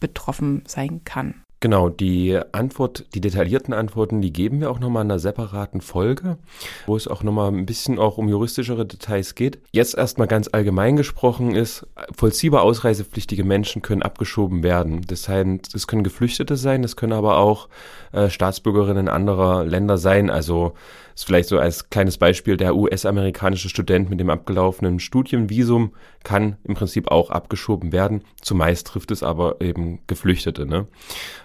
betroffen 0.00 0.62
sein 0.66 1.02
kann. 1.04 1.42
Genau, 1.66 1.88
die 1.88 2.38
Antwort, 2.52 3.06
die 3.14 3.20
detaillierten 3.20 3.74
Antworten, 3.74 4.20
die 4.20 4.32
geben 4.32 4.60
wir 4.60 4.70
auch 4.70 4.78
nochmal 4.78 5.04
in 5.04 5.10
einer 5.10 5.18
separaten 5.18 5.80
Folge, 5.80 6.38
wo 6.86 6.94
es 6.94 7.08
auch 7.08 7.24
nochmal 7.24 7.50
ein 7.50 7.66
bisschen 7.66 7.98
auch 7.98 8.18
um 8.18 8.28
juristischere 8.28 8.86
Details 8.86 9.34
geht. 9.34 9.58
Jetzt 9.72 9.96
erstmal 9.96 10.28
ganz 10.28 10.48
allgemein 10.52 10.94
gesprochen 10.94 11.56
ist, 11.56 11.84
vollziehbar 12.16 12.62
ausreisepflichtige 12.62 13.42
Menschen 13.42 13.82
können 13.82 14.02
abgeschoben 14.02 14.62
werden. 14.62 15.00
Das 15.08 15.28
heißt, 15.28 15.74
es 15.74 15.88
können 15.88 16.04
Geflüchtete 16.04 16.56
sein, 16.56 16.82
das 16.82 16.94
können 16.94 17.14
aber 17.14 17.38
auch 17.38 17.68
äh, 18.12 18.30
Staatsbürgerinnen 18.30 19.08
anderer 19.08 19.64
Länder 19.64 19.98
sein. 19.98 20.30
Also 20.30 20.74
ist 21.16 21.24
vielleicht 21.24 21.48
so 21.48 21.58
als 21.58 21.88
kleines 21.88 22.18
Beispiel, 22.18 22.58
der 22.58 22.76
US-amerikanische 22.76 23.70
Student 23.70 24.10
mit 24.10 24.20
dem 24.20 24.28
abgelaufenen 24.28 25.00
Studienvisum 25.00 25.94
kann 26.22 26.58
im 26.62 26.74
Prinzip 26.74 27.10
auch 27.10 27.30
abgeschoben 27.30 27.90
werden. 27.90 28.22
Zumeist 28.42 28.86
trifft 28.86 29.10
es 29.10 29.22
aber 29.22 29.62
eben 29.62 30.00
Geflüchtete. 30.06 30.66
Ne? 30.66 30.86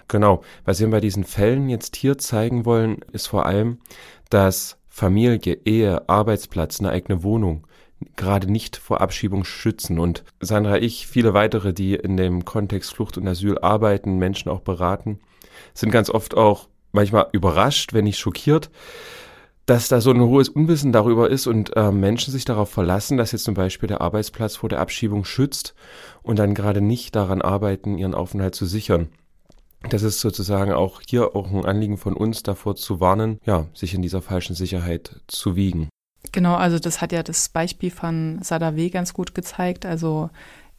Genau. 0.08 0.42
Was 0.66 0.80
wir 0.80 0.90
bei 0.90 1.00
diesen 1.00 1.24
Fällen 1.24 1.70
jetzt 1.70 1.96
hier 1.96 2.18
zeigen 2.18 2.66
wollen, 2.66 2.98
ist 3.12 3.28
vor 3.28 3.46
allem, 3.46 3.78
dass 4.28 4.76
Familie, 4.88 5.58
Ehe, 5.64 6.06
Arbeitsplatz, 6.06 6.78
eine 6.78 6.90
eigene 6.90 7.22
Wohnung 7.22 7.66
gerade 8.16 8.52
nicht 8.52 8.76
vor 8.76 9.00
Abschiebung 9.00 9.42
schützen. 9.42 9.98
Und 9.98 10.22
Sandra, 10.40 10.76
ich, 10.78 11.06
viele 11.06 11.32
weitere, 11.32 11.72
die 11.72 11.94
in 11.94 12.18
dem 12.18 12.44
Kontext 12.44 12.92
Flucht 12.92 13.16
und 13.16 13.26
Asyl 13.26 13.58
arbeiten, 13.58 14.18
Menschen 14.18 14.50
auch 14.50 14.60
beraten, 14.60 15.18
sind 15.72 15.92
ganz 15.92 16.10
oft 16.10 16.36
auch 16.36 16.68
manchmal 16.92 17.28
überrascht, 17.32 17.94
wenn 17.94 18.04
nicht 18.04 18.18
schockiert, 18.18 18.70
dass 19.66 19.88
da 19.88 20.00
so 20.00 20.10
ein 20.10 20.20
hohes 20.20 20.48
Unwissen 20.48 20.92
darüber 20.92 21.30
ist 21.30 21.46
und 21.46 21.76
äh, 21.76 21.92
Menschen 21.92 22.32
sich 22.32 22.44
darauf 22.44 22.70
verlassen, 22.70 23.16
dass 23.16 23.32
jetzt 23.32 23.44
zum 23.44 23.54
Beispiel 23.54 23.86
der 23.86 24.00
Arbeitsplatz 24.00 24.56
vor 24.56 24.68
der 24.68 24.80
Abschiebung 24.80 25.24
schützt 25.24 25.74
und 26.22 26.38
dann 26.38 26.54
gerade 26.54 26.80
nicht 26.80 27.14
daran 27.14 27.42
arbeiten, 27.42 27.96
ihren 27.96 28.14
Aufenthalt 28.14 28.54
zu 28.54 28.66
sichern. 28.66 29.08
Das 29.88 30.02
ist 30.02 30.20
sozusagen 30.20 30.72
auch 30.72 31.00
hier 31.06 31.34
auch 31.34 31.50
ein 31.50 31.64
Anliegen 31.64 31.96
von 31.96 32.14
uns, 32.14 32.42
davor 32.42 32.76
zu 32.76 33.00
warnen, 33.00 33.38
ja, 33.44 33.66
sich 33.74 33.94
in 33.94 34.02
dieser 34.02 34.22
falschen 34.22 34.54
Sicherheit 34.54 35.20
zu 35.26 35.56
wiegen. 35.56 35.88
Genau, 36.30 36.54
also 36.54 36.78
das 36.78 37.00
hat 37.00 37.12
ja 37.12 37.22
das 37.22 37.48
Beispiel 37.48 37.90
von 37.90 38.40
Sadaweh 38.42 38.90
ganz 38.90 39.12
gut 39.12 39.34
gezeigt. 39.34 39.84
Also 39.84 40.30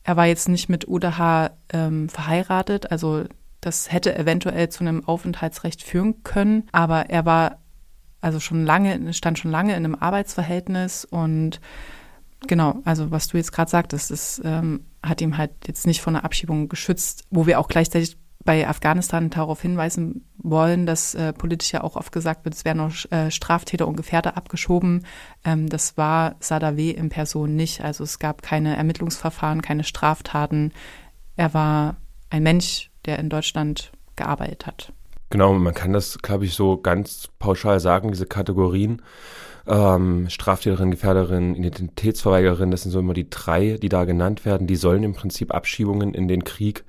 er 0.03 0.15
war 0.15 0.25
jetzt 0.25 0.47
nicht 0.49 0.69
mit 0.69 0.87
UDH 0.87 1.51
ähm, 1.71 2.09
verheiratet, 2.09 2.91
also 2.91 3.23
das 3.61 3.91
hätte 3.91 4.17
eventuell 4.17 4.67
zu 4.69 4.81
einem 4.81 5.05
Aufenthaltsrecht 5.05 5.83
führen 5.83 6.23
können, 6.23 6.67
aber 6.73 7.09
er 7.09 7.25
war 7.25 7.59
also 8.23 8.39
schon 8.39 8.65
lange, 8.65 9.13
stand 9.13 9.37
schon 9.37 9.51
lange 9.51 9.75
in 9.75 9.85
einem 9.85 9.95
Arbeitsverhältnis 9.95 11.05
und 11.05 11.59
genau, 12.47 12.81
also 12.85 13.11
was 13.11 13.27
du 13.27 13.37
jetzt 13.37 13.51
gerade 13.51 13.69
sagtest, 13.69 14.11
das 14.11 14.41
ähm, 14.43 14.85
hat 15.03 15.21
ihm 15.21 15.37
halt 15.37 15.51
jetzt 15.67 15.85
nicht 15.85 16.01
von 16.01 16.15
einer 16.15 16.25
Abschiebung 16.25 16.69
geschützt, 16.69 17.25
wo 17.29 17.45
wir 17.45 17.59
auch 17.59 17.67
gleichzeitig 17.67 18.17
bei 18.45 18.67
Afghanistan 18.67 19.29
darauf 19.29 19.61
hinweisen 19.61 20.27
wollen, 20.37 20.85
dass 20.85 21.15
äh, 21.15 21.31
politisch 21.33 21.71
ja 21.71 21.83
auch 21.83 21.95
oft 21.95 22.11
gesagt 22.11 22.43
wird, 22.45 22.55
es 22.55 22.65
werden 22.65 22.79
noch 22.79 23.11
äh, 23.11 23.31
Straftäter 23.31 23.87
und 23.87 23.95
Gefährder 23.95 24.35
abgeschoben. 24.35 25.05
Ähm, 25.45 25.69
das 25.69 25.97
war 25.97 26.35
Sadaweh 26.39 26.91
in 26.91 27.09
Person 27.09 27.55
nicht. 27.55 27.81
Also 27.81 28.03
es 28.03 28.19
gab 28.19 28.41
keine 28.41 28.75
Ermittlungsverfahren, 28.75 29.61
keine 29.61 29.85
Straftaten. 29.85 30.73
Er 31.37 31.53
war 31.53 31.95
ein 32.29 32.43
Mensch, 32.43 32.91
der 33.05 33.19
in 33.19 33.29
Deutschland 33.29 33.91
gearbeitet 34.15 34.67
hat. 34.67 34.93
Genau, 35.33 35.51
man 35.51 35.73
kann 35.73 35.93
das, 35.93 36.19
glaube 36.19 36.45
ich, 36.45 36.53
so 36.53 36.77
ganz 36.77 37.27
pauschal 37.39 37.79
sagen, 37.79 38.11
diese 38.11 38.27
Kategorien. 38.27 39.01
Ähm, 39.65 40.29
Straftäterin, 40.29 40.91
Gefährderin, 40.91 41.55
Identitätsverweigerin, 41.55 42.69
das 42.69 42.83
sind 42.83 42.91
so 42.91 42.99
immer 42.99 43.15
die 43.15 43.31
drei, 43.31 43.79
die 43.81 43.89
da 43.89 44.03
genannt 44.03 44.45
werden. 44.45 44.67
Die 44.67 44.75
sollen 44.75 45.01
im 45.01 45.15
Prinzip 45.15 45.51
Abschiebungen 45.51 46.13
in 46.13 46.27
den 46.27 46.43
Krieg 46.43 46.83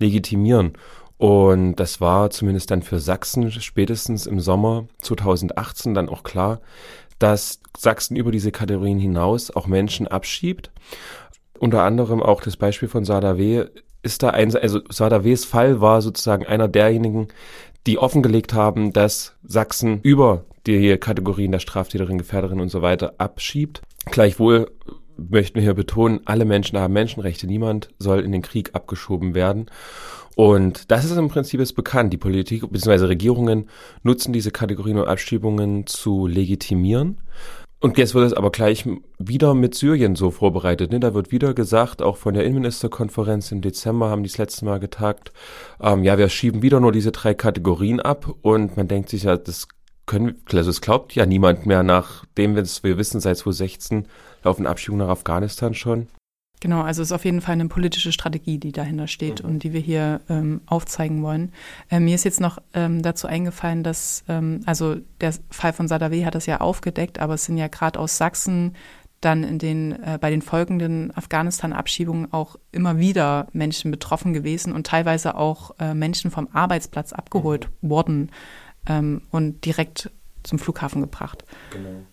legitimieren. 0.00 0.72
Und 1.18 1.76
das 1.76 2.00
war 2.00 2.30
zumindest 2.30 2.72
dann 2.72 2.82
für 2.82 2.98
Sachsen 2.98 3.52
spätestens 3.52 4.26
im 4.26 4.40
Sommer 4.40 4.88
2018 5.02 5.94
dann 5.94 6.08
auch 6.08 6.24
klar, 6.24 6.60
dass 7.20 7.60
Sachsen 7.78 8.16
über 8.16 8.32
diese 8.32 8.50
Kategorien 8.50 8.98
hinaus 8.98 9.54
auch 9.54 9.68
Menschen 9.68 10.08
abschiebt. 10.08 10.72
Unter 11.60 11.84
anderem 11.84 12.24
auch 12.24 12.42
das 12.42 12.56
Beispiel 12.56 12.88
von 12.88 13.04
Sadawe 13.04 13.70
ist 14.02 14.22
da 14.24 14.30
ein, 14.30 14.54
also 14.54 14.80
Sadawes 14.90 15.44
Fall 15.44 15.80
war 15.80 16.02
sozusagen 16.02 16.44
einer 16.44 16.68
derjenigen, 16.68 17.28
die 17.86 17.98
offengelegt 17.98 18.54
haben, 18.54 18.92
dass 18.92 19.36
Sachsen 19.42 20.00
über 20.02 20.44
die 20.66 20.96
Kategorien 20.96 21.52
der 21.52 21.58
Straftäterin, 21.58 22.18
Gefährderin 22.18 22.60
und 22.60 22.70
so 22.70 22.82
weiter 22.82 23.14
abschiebt. 23.18 23.82
Gleichwohl 24.06 24.70
möchten 25.16 25.56
wir 25.56 25.62
hier 25.62 25.74
betonen, 25.74 26.20
alle 26.24 26.44
Menschen 26.44 26.78
haben 26.78 26.94
Menschenrechte. 26.94 27.46
Niemand 27.46 27.90
soll 27.98 28.20
in 28.20 28.32
den 28.32 28.42
Krieg 28.42 28.70
abgeschoben 28.74 29.34
werden. 29.34 29.66
Und 30.36 30.90
das 30.90 31.04
ist 31.04 31.16
im 31.16 31.28
Prinzip 31.28 31.60
jetzt 31.60 31.76
bekannt. 31.76 32.12
Die 32.12 32.18
Politik 32.18 32.68
bzw. 32.68 33.06
Regierungen 33.06 33.68
nutzen 34.02 34.32
diese 34.32 34.50
Kategorien 34.50 34.98
und 34.98 35.06
Abschiebungen 35.06 35.86
zu 35.86 36.26
legitimieren. 36.26 37.18
Und 37.84 37.98
jetzt 37.98 38.14
wird 38.14 38.24
es 38.24 38.32
aber 38.32 38.50
gleich 38.50 38.88
wieder 39.18 39.52
mit 39.52 39.74
Syrien 39.74 40.16
so 40.16 40.30
vorbereitet. 40.30 40.90
Ne? 40.90 41.00
Da 41.00 41.12
wird 41.12 41.30
wieder 41.32 41.52
gesagt, 41.52 42.00
auch 42.00 42.16
von 42.16 42.32
der 42.32 42.44
Innenministerkonferenz 42.44 43.52
im 43.52 43.60
Dezember 43.60 44.08
haben 44.08 44.22
die 44.22 44.30
das 44.30 44.38
letzte 44.38 44.64
Mal 44.64 44.80
getagt, 44.80 45.34
ähm, 45.82 46.02
ja, 46.02 46.16
wir 46.16 46.30
schieben 46.30 46.62
wieder 46.62 46.80
nur 46.80 46.92
diese 46.92 47.12
drei 47.12 47.34
Kategorien 47.34 48.00
ab 48.00 48.36
und 48.40 48.78
man 48.78 48.88
denkt 48.88 49.10
sich 49.10 49.24
ja, 49.24 49.36
das 49.36 49.68
können, 50.06 50.42
also 50.50 50.70
es 50.70 50.80
glaubt 50.80 51.14
ja 51.14 51.26
niemand 51.26 51.66
mehr, 51.66 51.82
nachdem 51.82 52.56
wir 52.56 52.64
wissen, 52.96 53.20
seit 53.20 53.36
2016 53.36 54.08
laufen 54.44 54.66
Abschiebungen 54.66 55.06
nach 55.06 55.12
Afghanistan 55.12 55.74
schon. 55.74 56.08
Genau, 56.60 56.80
also 56.80 57.02
es 57.02 57.08
ist 57.08 57.12
auf 57.12 57.26
jeden 57.26 57.42
Fall 57.42 57.52
eine 57.52 57.68
politische 57.68 58.10
Strategie, 58.10 58.58
die 58.58 58.72
dahinter 58.72 59.06
steht 59.06 59.42
mhm. 59.42 59.50
und 59.50 59.64
die 59.64 59.72
wir 59.74 59.80
hier 59.80 60.22
ähm, 60.30 60.62
aufzeigen 60.66 61.22
wollen. 61.22 61.52
Äh, 61.90 62.00
mir 62.00 62.14
ist 62.14 62.24
jetzt 62.24 62.40
noch 62.40 62.58
ähm, 62.72 63.02
dazu 63.02 63.26
eingefallen, 63.26 63.82
dass, 63.82 64.24
ähm, 64.28 64.62
also 64.64 64.96
der 65.20 65.34
Fall 65.50 65.74
von 65.74 65.88
Sadawi 65.88 66.22
hat 66.22 66.34
das 66.34 66.46
ja 66.46 66.60
aufgedeckt, 66.60 67.18
aber 67.18 67.34
es 67.34 67.44
sind 67.44 67.58
ja 67.58 67.68
gerade 67.68 67.98
aus 67.98 68.16
Sachsen 68.16 68.74
dann 69.20 69.42
in 69.42 69.58
den, 69.58 69.92
äh, 70.02 70.18
bei 70.20 70.30
den 70.30 70.42
folgenden 70.42 71.14
Afghanistan-Abschiebungen 71.16 72.32
auch 72.32 72.56
immer 72.72 72.98
wieder 72.98 73.48
Menschen 73.52 73.90
betroffen 73.90 74.32
gewesen 74.32 74.72
und 74.72 74.86
teilweise 74.86 75.36
auch 75.36 75.74
äh, 75.78 75.94
Menschen 75.94 76.30
vom 76.30 76.48
Arbeitsplatz 76.52 77.12
abgeholt 77.12 77.68
mhm. 77.80 77.90
worden 77.90 78.30
ähm, 78.86 79.22
und 79.30 79.64
direkt 79.64 80.10
zum 80.42 80.58
Flughafen 80.58 81.00
gebracht. 81.00 81.44
Genau. 81.70 82.04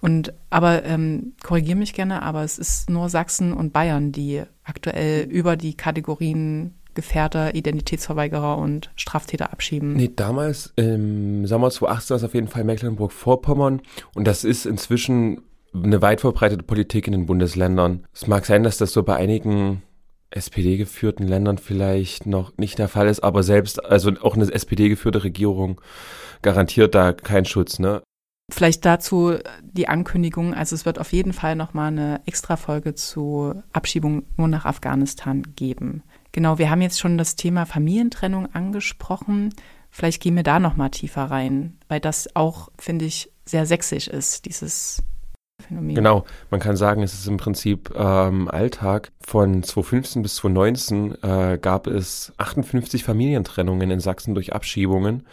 Und 0.00 0.32
aber 0.50 0.84
ähm, 0.84 1.34
korrigiere 1.42 1.78
mich 1.78 1.92
gerne, 1.92 2.22
aber 2.22 2.44
es 2.44 2.58
ist 2.58 2.88
nur 2.88 3.08
Sachsen 3.08 3.52
und 3.52 3.72
Bayern, 3.72 4.12
die 4.12 4.42
aktuell 4.64 5.24
über 5.24 5.56
die 5.56 5.74
Kategorien 5.74 6.74
Gefährder, 6.94 7.54
Identitätsverweigerer 7.54 8.58
und 8.58 8.90
Straftäter 8.96 9.52
abschieben. 9.52 9.92
Nee, 9.92 10.10
damals 10.14 10.72
im 10.74 11.46
Sommer 11.46 11.70
2018 11.70 12.10
war 12.10 12.16
es 12.16 12.24
auf 12.24 12.34
jeden 12.34 12.48
Fall 12.48 12.64
Mecklenburg-Vorpommern 12.64 13.82
und 14.14 14.26
das 14.26 14.42
ist 14.42 14.66
inzwischen 14.66 15.42
eine 15.72 16.02
weit 16.02 16.22
verbreitete 16.22 16.64
Politik 16.64 17.06
in 17.06 17.12
den 17.12 17.26
Bundesländern. 17.26 18.04
Es 18.12 18.26
mag 18.26 18.46
sein, 18.46 18.64
dass 18.64 18.78
das 18.78 18.92
so 18.92 19.04
bei 19.04 19.14
einigen 19.14 19.82
SPD-geführten 20.30 21.26
Ländern 21.26 21.58
vielleicht 21.58 22.26
noch 22.26 22.56
nicht 22.58 22.78
der 22.78 22.88
Fall 22.88 23.06
ist, 23.06 23.20
aber 23.20 23.42
selbst, 23.44 23.84
also 23.84 24.10
auch 24.20 24.34
eine 24.34 24.52
SPD-geführte 24.52 25.22
Regierung 25.22 25.80
garantiert 26.42 26.94
da 26.94 27.12
keinen 27.12 27.44
Schutz, 27.44 27.78
ne? 27.78 28.02
Vielleicht 28.50 28.86
dazu 28.86 29.34
die 29.62 29.88
Ankündigung, 29.88 30.54
also 30.54 30.74
es 30.74 30.86
wird 30.86 30.98
auf 30.98 31.12
jeden 31.12 31.34
Fall 31.34 31.54
nochmal 31.54 31.88
eine 31.88 32.22
Extra-Folge 32.24 32.94
zu 32.94 33.62
Abschiebung 33.72 34.24
nur 34.36 34.48
nach 34.48 34.64
Afghanistan 34.64 35.42
geben. 35.54 36.02
Genau, 36.32 36.58
wir 36.58 36.70
haben 36.70 36.80
jetzt 36.80 36.98
schon 36.98 37.18
das 37.18 37.36
Thema 37.36 37.66
Familientrennung 37.66 38.54
angesprochen. 38.54 39.54
Vielleicht 39.90 40.22
gehen 40.22 40.36
wir 40.36 40.44
da 40.44 40.60
nochmal 40.60 40.90
tiefer 40.90 41.24
rein, 41.24 41.76
weil 41.88 42.00
das 42.00 42.34
auch, 42.36 42.70
finde 42.78 43.04
ich, 43.04 43.30
sehr 43.44 43.66
sächsisch 43.66 44.08
ist, 44.08 44.46
dieses 44.46 45.02
Phänomen. 45.60 45.94
Genau, 45.94 46.24
man 46.50 46.60
kann 46.60 46.76
sagen, 46.76 47.02
es 47.02 47.14
ist 47.14 47.26
im 47.26 47.36
Prinzip 47.36 47.92
ähm, 47.96 48.48
Alltag. 48.48 49.10
Von 49.20 49.62
2015 49.62 50.22
bis 50.22 50.36
2019 50.36 51.22
äh, 51.22 51.58
gab 51.58 51.88
es 51.88 52.32
58 52.36 53.02
Familientrennungen 53.02 53.90
in 53.90 53.98
Sachsen 53.98 54.34
durch 54.34 54.52
Abschiebungen. 54.52 55.26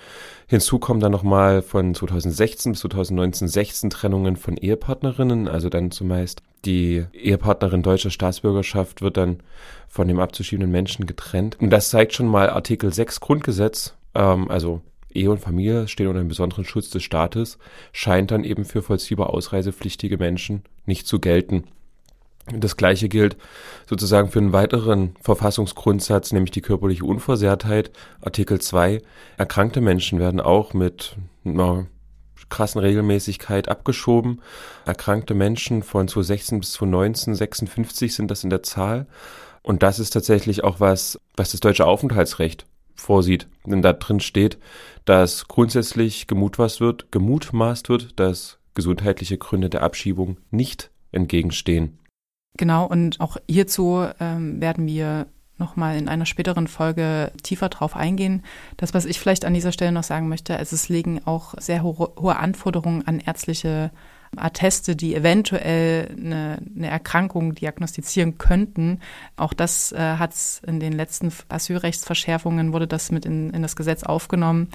Hinzu 0.48 0.80
kommen 0.80 1.00
dann 1.00 1.12
nochmal 1.12 1.62
von 1.62 1.94
2016 1.94 2.72
bis 2.72 2.82
2019 2.82 3.48
16 3.48 3.90
Trennungen 3.92 4.36
von 4.36 4.58
Ehepartnerinnen, 4.58 5.48
also 5.48 5.70
dann 5.70 5.92
zumeist 5.92 6.42
die 6.66 7.06
Ehepartnerin 7.14 7.84
deutscher 7.84 8.10
Staatsbürgerschaft 8.10 9.02
wird 9.04 9.18
dann 9.18 9.42
von 9.88 10.08
dem 10.08 10.20
abzuschiebenden 10.20 10.72
Menschen 10.72 11.06
getrennt. 11.06 11.58
Und 11.60 11.70
das 11.70 11.90
zeigt 11.90 12.14
schon 12.14 12.28
mal 12.28 12.50
Artikel 12.50 12.92
6 12.92 13.20
Grundgesetz, 13.20 13.96
ähm, 14.16 14.50
also 14.50 14.82
Ehe 15.16 15.32
und 15.32 15.40
Familie 15.40 15.88
stehen 15.88 16.08
unter 16.08 16.20
dem 16.20 16.28
besonderen 16.28 16.66
Schutz 16.66 16.90
des 16.90 17.04
Staates, 17.04 17.58
scheint 17.92 18.32
dann 18.32 18.44
eben 18.44 18.66
für 18.66 18.82
vollziehbar 18.82 19.30
ausreisepflichtige 19.30 20.18
Menschen 20.18 20.64
nicht 20.86 21.08
zu 21.08 21.20
gelten. 21.20 21.66
Das 22.54 22.78
Gleiche 22.78 23.10
gilt 23.10 23.38
sozusagen 23.90 24.30
für 24.30 24.40
einen 24.40 24.54
weiteren 24.54 25.16
Verfassungsgrundsatz, 25.22 26.32
nämlich 26.32 26.52
die 26.52 26.62
körperliche 26.62 27.04
Unversehrtheit. 27.04 27.92
Artikel 28.22 28.62
2. 28.62 29.02
Erkrankte 29.38 29.82
Menschen 29.82 30.20
werden 30.20 30.40
auch 30.40 30.74
mit 30.74 31.16
einer 31.44 31.88
krassen 32.50 32.82
Regelmäßigkeit 32.82 33.68
abgeschoben. 33.68 34.42
Erkrankte 34.86 35.34
Menschen 35.34 35.82
von 35.82 36.08
2016 36.08 36.60
bis 36.60 36.74
2019, 36.74 37.34
56 37.34 38.14
sind 38.14 38.30
das 38.30 38.44
in 38.44 38.52
der 38.52 38.62
Zahl. 38.62 39.08
Und 39.64 39.82
das 39.82 39.98
ist 39.98 40.12
tatsächlich 40.12 40.64
auch 40.64 40.80
was, 40.80 41.20
was 41.36 41.52
das 41.52 41.62
deutsche 41.62 41.88
Aufenthaltsrecht 41.88 42.68
vorsieht. 42.96 43.48
Denn 43.66 43.82
da 43.82 43.94
drin 43.94 44.20
steht, 44.20 44.58
dass 45.06 45.48
grundsätzlich 45.48 46.28
gemutmaßt 46.28 46.82
wird, 46.82 47.12
gemutmaßt 47.12 47.90
wird, 47.90 48.20
dass 48.20 48.60
gesundheitliche 48.74 49.38
Gründe 49.38 49.70
der 49.70 49.84
Abschiebung 49.84 50.38
nicht 50.52 50.92
entgegenstehen. 51.12 51.98
Genau, 52.58 52.86
und 52.86 53.20
auch 53.20 53.38
hierzu 53.50 54.06
ähm, 54.20 54.62
werden 54.62 54.88
wir 54.88 55.28
nochmal 55.58 55.98
in 55.98 56.10
einer 56.10 56.26
späteren 56.26 56.68
Folge 56.68 57.32
tiefer 57.44 57.70
drauf 57.70 57.96
eingehen. 57.96 58.44
Das, 58.78 58.94
was 58.94 59.06
ich 59.06 59.20
vielleicht 59.20 59.46
an 59.46 59.54
dieser 59.54 59.72
Stelle 59.72 59.92
noch 59.92 60.04
sagen 60.04 60.28
möchte, 60.28 60.54
ist, 60.54 60.74
es 60.74 60.90
legen 60.90 61.22
auch 61.26 61.54
sehr 61.58 61.84
ho 61.84 62.14
hohe 62.20 62.36
Anforderungen 62.36 63.08
an 63.08 63.20
ärztliche 63.20 63.92
Atteste, 64.38 64.96
die 64.96 65.16
eventuell 65.16 66.16
eine, 66.18 66.60
eine 66.76 66.88
Erkrankung 66.88 67.56
diagnostizieren 67.56 68.38
könnten. 68.38 69.00
Auch 69.38 69.54
das 69.54 69.92
äh, 69.92 69.98
hat 69.98 70.34
es 70.34 70.62
in 70.66 70.80
den 70.80 70.94
letzten 70.94 71.32
Asylrechtsverschärfungen 71.50 72.74
wurde 72.74 72.88
das 72.88 73.12
mit 73.12 73.26
in, 73.26 73.52
in 73.52 73.62
das 73.62 73.76
Gesetz 73.76 74.04
aufgenommen, 74.04 74.70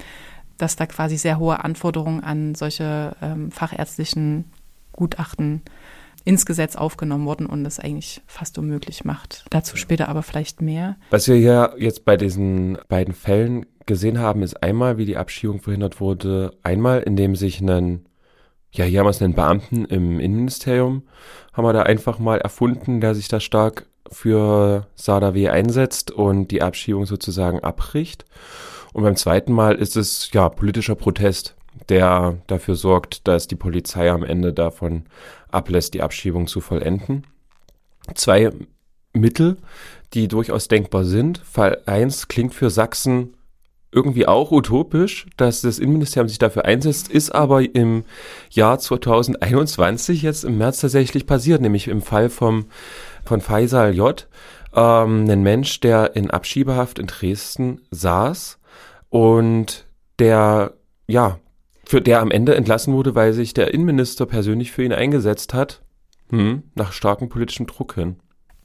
dass 0.57 0.75
da 0.75 0.85
quasi 0.85 1.17
sehr 1.17 1.39
hohe 1.39 1.63
Anforderungen 1.63 2.23
an 2.23 2.55
solche 2.55 3.15
ähm, 3.21 3.51
fachärztlichen 3.51 4.45
Gutachten 4.91 5.61
ins 6.23 6.45
Gesetz 6.45 6.75
aufgenommen 6.75 7.25
wurden 7.25 7.45
und 7.45 7.65
es 7.65 7.79
eigentlich 7.79 8.21
fast 8.27 8.57
unmöglich 8.57 9.03
macht. 9.03 9.45
Dazu 9.49 9.75
später 9.75 10.07
aber 10.09 10.23
vielleicht 10.23 10.61
mehr. 10.61 10.97
Was 11.09 11.27
wir 11.27 11.35
hier 11.35 11.73
jetzt 11.77 12.05
bei 12.05 12.17
diesen 12.17 12.77
beiden 12.87 13.13
Fällen 13.13 13.65
gesehen 13.85 14.19
haben, 14.19 14.43
ist 14.43 14.61
einmal, 14.61 14.97
wie 14.97 15.05
die 15.05 15.17
Abschiebung 15.17 15.61
verhindert 15.61 15.99
wurde, 15.99 16.51
einmal, 16.63 17.01
indem 17.01 17.35
sich 17.35 17.61
ein 17.61 18.05
ja, 18.71 18.85
hier 18.85 18.99
haben 18.99 19.07
wir 19.07 19.11
es 19.11 19.21
einen 19.21 19.35
Beamten 19.35 19.85
im 19.85 20.19
Innenministerium, 20.19 21.03
haben 21.53 21.65
wir 21.65 21.73
da 21.73 21.83
einfach 21.83 22.19
mal 22.19 22.39
erfunden, 22.39 23.01
der 23.01 23.15
sich 23.15 23.27
da 23.27 23.39
stark 23.39 23.85
für 24.09 24.87
Sadawi 24.95 25.49
einsetzt 25.49 26.11
und 26.11 26.49
die 26.49 26.61
Abschiebung 26.61 27.05
sozusagen 27.05 27.59
abbricht. 27.59 28.25
Und 28.93 29.03
beim 29.03 29.15
zweiten 29.15 29.53
Mal 29.53 29.75
ist 29.75 29.95
es 29.95 30.31
ja 30.33 30.49
politischer 30.49 30.95
Protest, 30.95 31.55
der 31.89 32.37
dafür 32.47 32.75
sorgt, 32.75 33.27
dass 33.27 33.47
die 33.47 33.55
Polizei 33.55 34.11
am 34.11 34.23
Ende 34.23 34.53
davon 34.53 35.05
ablässt, 35.49 35.93
die 35.93 36.01
Abschiebung 36.01 36.47
zu 36.47 36.61
vollenden. 36.61 37.25
Zwei 38.15 38.51
Mittel, 39.13 39.57
die 40.13 40.27
durchaus 40.27 40.67
denkbar 40.67 41.05
sind. 41.05 41.39
Fall 41.39 41.81
1 41.85 42.27
klingt 42.27 42.53
für 42.53 42.69
Sachsen 42.69 43.35
irgendwie 43.91 44.25
auch 44.27 44.51
utopisch, 44.51 45.25
dass 45.37 45.61
das 45.61 45.79
Innenministerium 45.79 46.29
sich 46.29 46.39
dafür 46.39 46.65
einsetzt, 46.65 47.09
ist 47.09 47.33
aber 47.35 47.61
im 47.75 48.03
Jahr 48.49 48.79
2021 48.79 50.21
jetzt 50.21 50.45
im 50.45 50.57
März 50.57 50.79
tatsächlich 50.79 51.27
passiert, 51.27 51.61
nämlich 51.61 51.87
im 51.87 52.01
Fall 52.01 52.29
vom, 52.29 52.65
von 53.25 53.41
Faisal 53.41 53.93
J., 53.93 54.27
ähm, 54.73 55.29
ein 55.29 55.43
Mensch, 55.43 55.81
der 55.81 56.15
in 56.15 56.31
Abschiebehaft 56.31 56.99
in 56.99 57.07
Dresden 57.07 57.81
saß 57.91 58.59
und 59.09 59.85
der, 60.19 60.73
ja, 61.07 61.39
für 61.85 62.01
der 62.01 62.21
am 62.21 62.31
Ende 62.31 62.55
entlassen 62.55 62.93
wurde, 62.93 63.15
weil 63.15 63.33
sich 63.33 63.53
der 63.53 63.73
Innenminister 63.73 64.25
persönlich 64.25 64.71
für 64.71 64.83
ihn 64.83 64.93
eingesetzt 64.93 65.53
hat, 65.53 65.81
hm, 66.29 66.63
nach 66.75 66.93
starkem 66.93 67.27
politischem 67.27 67.67
Druck 67.67 67.95
hin. 67.95 68.15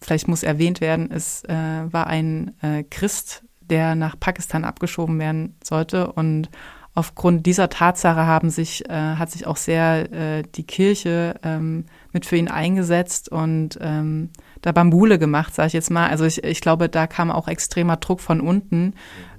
Vielleicht 0.01 0.29
muss 0.29 0.45
erwähnt 0.45 0.81
werden, 0.81 1.11
es 1.11 1.43
äh, 1.45 1.53
war 1.53 2.07
ein 2.07 2.55
äh, 2.63 2.85
Christ, 2.85 3.43
der 3.71 3.95
nach 3.95 4.19
Pakistan 4.19 4.65
abgeschoben 4.65 5.19
werden 5.19 5.57
sollte. 5.63 6.13
Und 6.13 6.51
aufgrund 6.97 7.45
dieser 7.47 7.69
Tatsache 7.69 8.27
haben 8.27 8.51
sich, 8.51 8.89
äh, 8.89 8.93
hat 8.93 9.31
sich 9.31 9.47
auch 9.47 9.59
sehr 9.59 10.13
äh, 10.13 10.43
die 10.43 10.65
Kirche 10.65 11.35
ähm, 11.43 11.85
mit 12.13 12.25
für 12.25 12.37
ihn 12.37 12.49
eingesetzt 12.49 13.31
und 13.31 13.79
ähm, 13.81 14.31
da 14.63 14.73
Bambule 14.73 15.19
gemacht, 15.19 15.55
sage 15.55 15.69
ich 15.69 15.73
jetzt 15.75 15.91
mal. 15.91 16.09
Also 16.09 16.25
ich, 16.25 16.43
ich 16.43 16.61
glaube, 16.63 16.89
da 16.89 17.07
kam 17.07 17.31
auch 17.31 17.49
extremer 17.49 17.99
Druck 17.99 18.21
von 18.21 18.41
unten, 18.41 18.95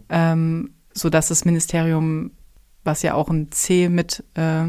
ähm, 0.10 0.70
so 0.94 1.10
dass 1.10 1.30
das 1.30 1.46
Ministerium, 1.46 2.32
was 2.84 3.02
ja 3.02 3.16
auch 3.16 3.30
ein 3.30 3.52
C 3.52 3.90
mit 3.90 4.24
äh, 4.36 4.66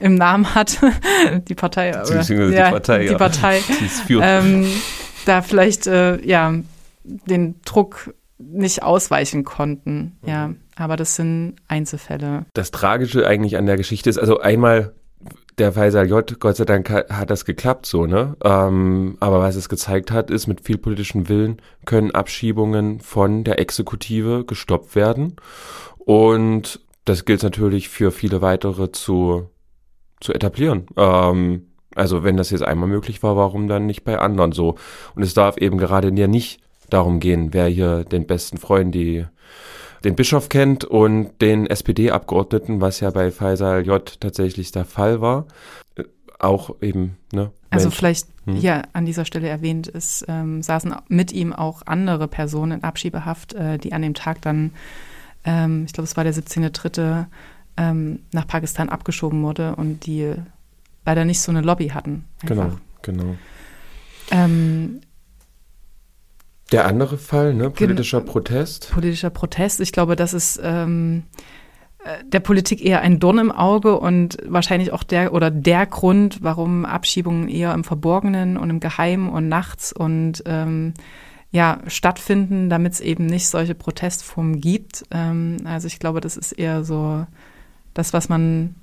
im 0.00 0.14
Namen 0.14 0.54
hat, 0.54 0.80
die 1.48 1.54
Partei, 1.54 1.90
oder, 1.98 2.22
die 2.22 2.34
ja, 2.54 2.70
Partei, 2.70 3.06
die 3.06 3.14
Partei, 3.14 3.60
ähm, 4.10 4.66
da 5.24 5.40
vielleicht 5.40 5.86
äh, 5.86 6.22
ja 6.24 6.54
den 7.04 7.54
Druck 7.64 8.14
nicht 8.50 8.82
ausweichen 8.82 9.44
konnten. 9.44 10.18
Mhm. 10.22 10.28
Ja, 10.28 10.54
aber 10.76 10.96
das 10.96 11.16
sind 11.16 11.56
Einzelfälle. 11.68 12.46
Das 12.54 12.70
Tragische 12.70 13.26
eigentlich 13.26 13.56
an 13.56 13.66
der 13.66 13.76
Geschichte 13.76 14.10
ist, 14.10 14.18
also 14.18 14.40
einmal 14.40 14.94
der 15.58 15.72
Faisal 15.72 16.08
J, 16.08 16.40
Gott 16.40 16.56
sei 16.56 16.64
Dank 16.64 16.90
hat 16.90 17.30
das 17.30 17.44
geklappt 17.44 17.86
so, 17.86 18.06
ne? 18.06 18.36
Ähm, 18.42 19.16
aber 19.20 19.40
was 19.40 19.54
es 19.54 19.68
gezeigt 19.68 20.10
hat, 20.10 20.30
ist, 20.30 20.46
mit 20.46 20.62
viel 20.62 20.78
politischem 20.78 21.28
Willen 21.28 21.60
können 21.84 22.10
Abschiebungen 22.10 23.00
von 23.00 23.44
der 23.44 23.58
Exekutive 23.58 24.44
gestoppt 24.44 24.96
werden. 24.96 25.36
Und 25.98 26.80
das 27.04 27.24
gilt 27.24 27.42
natürlich 27.42 27.88
für 27.88 28.10
viele 28.10 28.40
weitere 28.40 28.92
zu, 28.92 29.50
zu 30.20 30.32
etablieren. 30.32 30.86
Ähm, 30.96 31.66
also 31.94 32.24
wenn 32.24 32.36
das 32.36 32.50
jetzt 32.50 32.64
einmal 32.64 32.88
möglich 32.88 33.22
war, 33.22 33.36
warum 33.36 33.68
dann 33.68 33.86
nicht 33.86 34.04
bei 34.04 34.18
anderen 34.18 34.52
so? 34.52 34.76
Und 35.14 35.22
es 35.22 35.34
darf 35.34 35.58
eben 35.58 35.78
gerade 35.78 36.12
ja 36.14 36.26
nicht 36.26 36.60
darum 36.92 37.20
gehen, 37.20 37.52
wer 37.52 37.66
hier 37.66 38.04
den 38.04 38.26
besten 38.26 38.58
Freund, 38.58 38.94
die 38.94 39.24
den 40.04 40.16
Bischof 40.16 40.48
kennt 40.48 40.84
und 40.84 41.40
den 41.40 41.66
SPD-Abgeordneten, 41.66 42.80
was 42.80 43.00
ja 43.00 43.10
bei 43.10 43.30
Faisal 43.30 43.86
J 43.86 44.20
tatsächlich 44.20 44.72
der 44.72 44.84
Fall 44.84 45.20
war. 45.20 45.46
Äh, 45.96 46.04
auch 46.38 46.82
eben, 46.82 47.18
ne? 47.32 47.52
Also 47.70 47.86
Mensch. 47.86 47.96
vielleicht 47.96 48.26
Hm. 48.44 48.56
hier 48.56 48.82
an 48.92 49.06
dieser 49.06 49.24
Stelle 49.24 49.48
erwähnt, 49.48 49.90
es 49.92 50.24
ähm, 50.28 50.62
saßen 50.62 50.94
mit 51.08 51.32
ihm 51.32 51.52
auch 51.52 51.82
andere 51.86 52.26
Personen 52.26 52.72
in 52.72 52.84
Abschiebehaft, 52.84 53.54
äh, 53.54 53.78
die 53.78 53.92
an 53.92 54.02
dem 54.02 54.14
Tag 54.14 54.42
dann, 54.42 54.72
ähm, 55.44 55.84
ich 55.86 55.92
glaube, 55.92 56.06
es 56.06 56.16
war 56.16 56.24
der 56.24 56.34
17.3., 56.34 57.26
ähm, 57.76 58.18
nach 58.32 58.46
Pakistan 58.46 58.88
abgeschoben 58.88 59.42
wurde 59.42 59.76
und 59.76 60.04
die 60.06 60.34
leider 61.06 61.24
nicht 61.24 61.40
so 61.40 61.50
eine 61.52 61.62
Lobby 61.62 61.88
hatten. 61.88 62.24
Genau, 62.44 62.62
einfach. 62.62 62.80
genau. 63.02 63.36
Ähm, 64.30 65.00
Der 66.72 66.86
andere 66.86 67.18
Fall, 67.18 67.54
ne? 67.54 67.70
Politischer 67.70 68.22
Protest. 68.22 68.90
politischer 68.90 69.30
Protest. 69.30 69.80
Ich 69.80 69.92
glaube, 69.92 70.16
das 70.16 70.32
ist 70.32 70.58
ähm, 70.62 71.24
äh, 72.04 72.24
der 72.24 72.40
Politik 72.40 72.84
eher 72.84 73.02
ein 73.02 73.20
Dorn 73.20 73.38
im 73.38 73.52
Auge 73.52 73.98
und 73.98 74.38
wahrscheinlich 74.46 74.92
auch 74.92 75.02
der 75.02 75.34
oder 75.34 75.50
der 75.50 75.86
Grund, 75.86 76.38
warum 76.42 76.84
Abschiebungen 76.84 77.48
eher 77.48 77.74
im 77.74 77.84
Verborgenen 77.84 78.56
und 78.56 78.70
im 78.70 78.80
Geheimen 78.80 79.28
und 79.28 79.48
nachts 79.48 79.92
und 79.92 80.42
ähm, 80.46 80.94
ja 81.50 81.80
stattfinden, 81.86 82.70
damit 82.70 82.94
es 82.94 83.00
eben 83.00 83.26
nicht 83.26 83.48
solche 83.48 83.74
Protestformen 83.74 84.60
gibt. 84.60 85.04
Ähm, 85.10 85.58
also 85.64 85.86
ich 85.86 85.98
glaube, 85.98 86.20
das 86.20 86.36
ist 86.36 86.52
eher 86.52 86.82
so 86.82 87.26
das, 87.92 88.14
was 88.14 88.28
man 88.30 88.74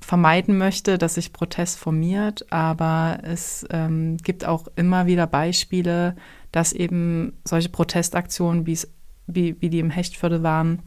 vermeiden 0.00 0.58
möchte, 0.58 0.98
dass 0.98 1.14
sich 1.14 1.32
Protest 1.32 1.78
formiert, 1.78 2.46
aber 2.50 3.20
es 3.22 3.66
ähm, 3.70 4.18
gibt 4.18 4.44
auch 4.44 4.68
immer 4.76 5.06
wieder 5.06 5.26
Beispiele, 5.26 6.14
dass 6.54 6.72
eben 6.72 7.32
solche 7.44 7.68
Protestaktionen, 7.68 8.64
wie, 8.66 8.78
wie 9.26 9.68
die 9.68 9.80
im 9.80 9.90
Hechtviertel 9.90 10.44
waren, 10.44 10.82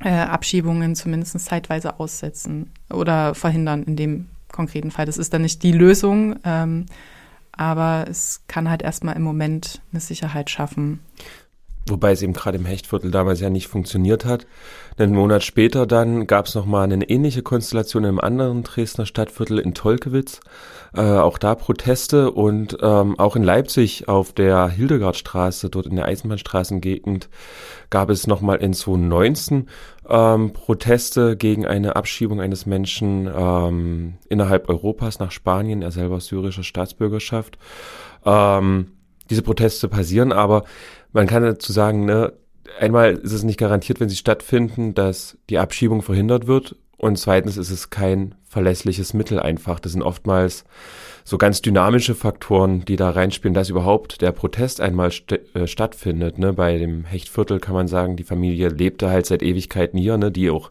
äh, 0.00 0.08
Abschiebungen 0.08 0.94
zumindest 0.94 1.38
zeitweise 1.40 2.00
aussetzen 2.00 2.72
oder 2.88 3.34
verhindern 3.34 3.82
in 3.82 3.96
dem 3.96 4.28
konkreten 4.50 4.90
Fall. 4.90 5.04
Das 5.04 5.18
ist 5.18 5.34
dann 5.34 5.42
nicht 5.42 5.62
die 5.62 5.72
Lösung, 5.72 6.36
ähm, 6.44 6.86
aber 7.52 8.06
es 8.08 8.44
kann 8.48 8.70
halt 8.70 8.80
erstmal 8.80 9.14
im 9.16 9.22
Moment 9.22 9.82
eine 9.92 10.00
Sicherheit 10.00 10.48
schaffen. 10.48 11.00
Wobei 11.88 12.12
es 12.12 12.22
eben 12.22 12.34
gerade 12.34 12.58
im 12.58 12.66
Hechtviertel 12.66 13.10
damals 13.10 13.40
ja 13.40 13.50
nicht 13.50 13.68
funktioniert 13.68 14.24
hat. 14.24 14.46
Einen 14.98 15.14
Monat 15.14 15.42
später 15.42 15.86
dann 15.86 16.26
gab 16.26 16.46
es 16.46 16.54
nochmal 16.54 16.84
eine 16.84 17.08
ähnliche 17.08 17.42
Konstellation 17.42 18.04
im 18.04 18.20
anderen 18.20 18.62
Dresdner 18.62 19.06
Stadtviertel 19.06 19.58
in 19.58 19.74
Tolkewitz. 19.74 20.40
Äh, 20.94 21.00
auch 21.00 21.38
da 21.38 21.54
Proteste 21.54 22.32
und 22.32 22.76
ähm, 22.82 23.18
auch 23.18 23.34
in 23.34 23.42
Leipzig 23.42 24.08
auf 24.08 24.32
der 24.32 24.68
Hildegardstraße, 24.68 25.70
dort 25.70 25.86
in 25.86 25.96
der 25.96 26.06
Eisenbahnstraßengegend, 26.06 27.28
gab 27.88 28.10
es 28.10 28.26
nochmal 28.26 28.58
in 28.58 28.74
2019 28.74 29.68
ähm, 30.08 30.52
Proteste 30.52 31.36
gegen 31.36 31.66
eine 31.66 31.96
Abschiebung 31.96 32.40
eines 32.40 32.66
Menschen 32.66 33.30
ähm, 33.32 34.14
innerhalb 34.28 34.68
Europas 34.68 35.18
nach 35.18 35.30
Spanien, 35.30 35.82
er 35.82 35.92
selber 35.92 36.20
syrischer 36.20 36.64
Staatsbürgerschaft. 36.64 37.56
Ähm, 38.24 38.92
diese 39.30 39.42
Proteste 39.42 39.88
passieren, 39.88 40.32
aber 40.32 40.64
man 41.12 41.26
kann 41.26 41.42
dazu 41.42 41.72
sagen, 41.72 42.04
ne, 42.04 42.32
einmal 42.78 43.12
ist 43.14 43.32
es 43.32 43.42
nicht 43.42 43.58
garantiert, 43.58 44.00
wenn 44.00 44.08
sie 44.08 44.16
stattfinden, 44.16 44.94
dass 44.94 45.38
die 45.48 45.58
Abschiebung 45.58 46.02
verhindert 46.02 46.46
wird. 46.46 46.76
Und 46.96 47.16
zweitens 47.16 47.56
ist 47.56 47.70
es 47.70 47.88
kein 47.88 48.34
verlässliches 48.44 49.14
Mittel 49.14 49.40
einfach. 49.40 49.80
Das 49.80 49.92
sind 49.92 50.02
oftmals 50.02 50.64
so 51.24 51.38
ganz 51.38 51.62
dynamische 51.62 52.14
Faktoren, 52.14 52.84
die 52.84 52.96
da 52.96 53.10
reinspielen, 53.10 53.54
dass 53.54 53.70
überhaupt 53.70 54.20
der 54.20 54.32
Protest 54.32 54.82
einmal 54.82 55.10
st 55.10 55.32
äh, 55.54 55.66
stattfindet. 55.66 56.38
Ne? 56.38 56.52
Bei 56.52 56.76
dem 56.76 57.04
Hechtviertel 57.04 57.58
kann 57.58 57.74
man 57.74 57.88
sagen, 57.88 58.16
die 58.16 58.24
Familie 58.24 58.68
lebte 58.68 59.08
halt 59.08 59.24
seit 59.24 59.42
Ewigkeiten 59.42 59.98
hier, 59.98 60.18
ne? 60.18 60.30
die 60.30 60.50
auch 60.50 60.70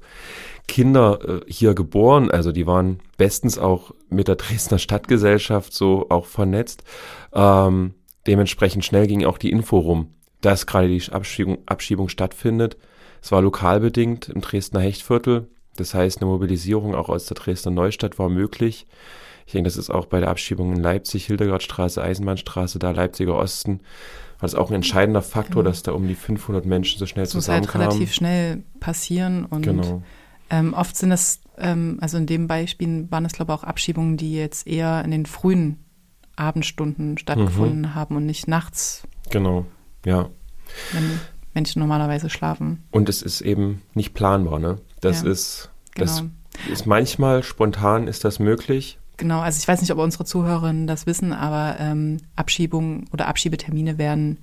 Kinder 0.68 1.20
äh, 1.28 1.52
hier 1.52 1.74
geboren, 1.74 2.30
also 2.30 2.52
die 2.52 2.68
waren 2.68 3.00
bestens 3.18 3.58
auch 3.58 3.92
mit 4.10 4.28
der 4.28 4.36
Dresdner 4.36 4.78
Stadtgesellschaft 4.78 5.74
so 5.74 6.06
auch 6.10 6.28
vernetzt. 6.28 6.84
Ähm, 7.34 7.96
dementsprechend 8.28 8.86
schnell 8.86 9.08
ging 9.08 9.26
auch 9.26 9.40
die 9.40 9.50
Info 9.50 9.80
rum 9.80 10.10
dass 10.42 10.66
gerade 10.66 10.88
die 10.88 11.12
Abschiebung, 11.12 11.60
Abschiebung 11.66 12.10
stattfindet. 12.10 12.78
Es 13.22 13.32
war 13.32 13.42
lokalbedingt 13.42 14.30
im 14.30 14.42
Dresdner 14.42 14.80
Hechtviertel. 14.80 15.48
Das 15.76 15.94
heißt, 15.94 16.22
eine 16.22 16.30
Mobilisierung 16.30 16.96
auch 16.96 17.10
aus 17.10 17.26
der 17.26 17.36
Dresdner 17.36 17.72
Neustadt 17.72 18.20
war 18.20 18.30
möglich. 18.30 18.86
Ich 19.46 19.54
denke, 19.54 19.68
das 19.68 19.78
ist 19.78 19.90
auch 19.90 20.06
bei 20.06 20.20
der 20.20 20.30
Abschiebung 20.30 20.74
in 20.76 20.82
Leipzig, 20.82 21.26
Hildegardstraße, 21.26 22.02
Eisenbahnstraße, 22.02 22.78
da 22.78 22.92
Leipziger 22.92 23.36
Osten, 23.36 23.80
war 24.40 24.48
das 24.48 24.56
auch 24.56 24.70
ein 24.70 24.76
entscheidender 24.76 25.22
Faktor, 25.22 25.64
dass 25.64 25.84
da 25.84 25.92
um 25.92 26.08
die 26.08 26.16
500 26.16 26.66
Menschen 26.66 27.00
so 27.00 27.06
schnell 27.06 27.26
Es 27.26 27.34
muss 27.34 27.50
halt 27.50 27.66
zusammenkamen. 27.66 27.88
relativ 27.88 28.14
schnell 28.14 28.64
passieren 28.80 29.46
und 29.46 29.64
genau. 29.64 30.02
ähm, 30.50 30.74
oft 30.74 30.96
sind 30.96 31.12
es, 31.12 31.42
ähm, 31.58 31.98
also 32.00 32.18
in 32.18 32.26
dem 32.26 32.48
Beispiel 32.48 33.08
waren 33.10 33.26
es 33.26 33.34
glaube 33.34 33.52
ich 33.52 33.60
auch 33.60 33.64
Abschiebungen, 33.64 34.16
die 34.16 34.36
jetzt 34.36 34.66
eher 34.68 35.04
in 35.04 35.12
den 35.12 35.26
frühen 35.26 35.80
Abendstunden 36.36 37.18
stattgefunden 37.18 37.96
haben 37.96 38.16
und 38.16 38.26
nicht 38.26 38.48
nachts, 38.48 39.04
Genau. 39.30 39.66
Ja. 40.06 40.30
wenn 40.94 41.20
Menschen 41.54 41.80
normalerweise 41.80 42.30
schlafen. 42.30 42.84
Und 42.92 43.10
es 43.10 43.22
ist 43.22 43.42
eben 43.42 43.82
nicht 43.94 44.14
planbar, 44.14 44.60
ne? 44.60 44.78
Das 45.02 45.24
Ja, 45.24 45.30
ist, 45.32 45.70
Genau. 45.96 46.06
das 46.06 46.24
ist 46.72 46.86
manchmal 46.86 47.44
spontan 47.44 48.08
ist 48.08 48.24
das 48.24 48.40
möglich. 48.40 49.00
Genau, 49.18 49.40
also 49.42 49.58
ich 49.58 49.68
weiß 49.68 49.82
nicht, 49.82 49.92
ob 49.92 49.98
unsere 49.98 50.24
Zuhörerinnen 50.26 50.88
das 50.88 51.06
wissen, 51.06 51.34
aber 51.34 51.78
ähm, 51.80 52.18
Abschiebungen 52.36 53.10
oder 53.12 53.28
Abschiebetermine 53.28 53.98
werden 53.98 54.38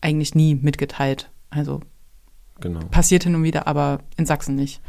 eigentlich 0.00 0.34
nie 0.34 0.54
mitgeteilt. 0.54 1.30
Also 1.50 1.80
Genau. 2.60 2.80
passiert 2.90 3.24
hin 3.24 3.34
und 3.34 3.42
wieder, 3.42 3.66
aber 3.66 4.00
in 4.16 4.24
Sachsen 4.26 4.54
nicht. 4.54 4.80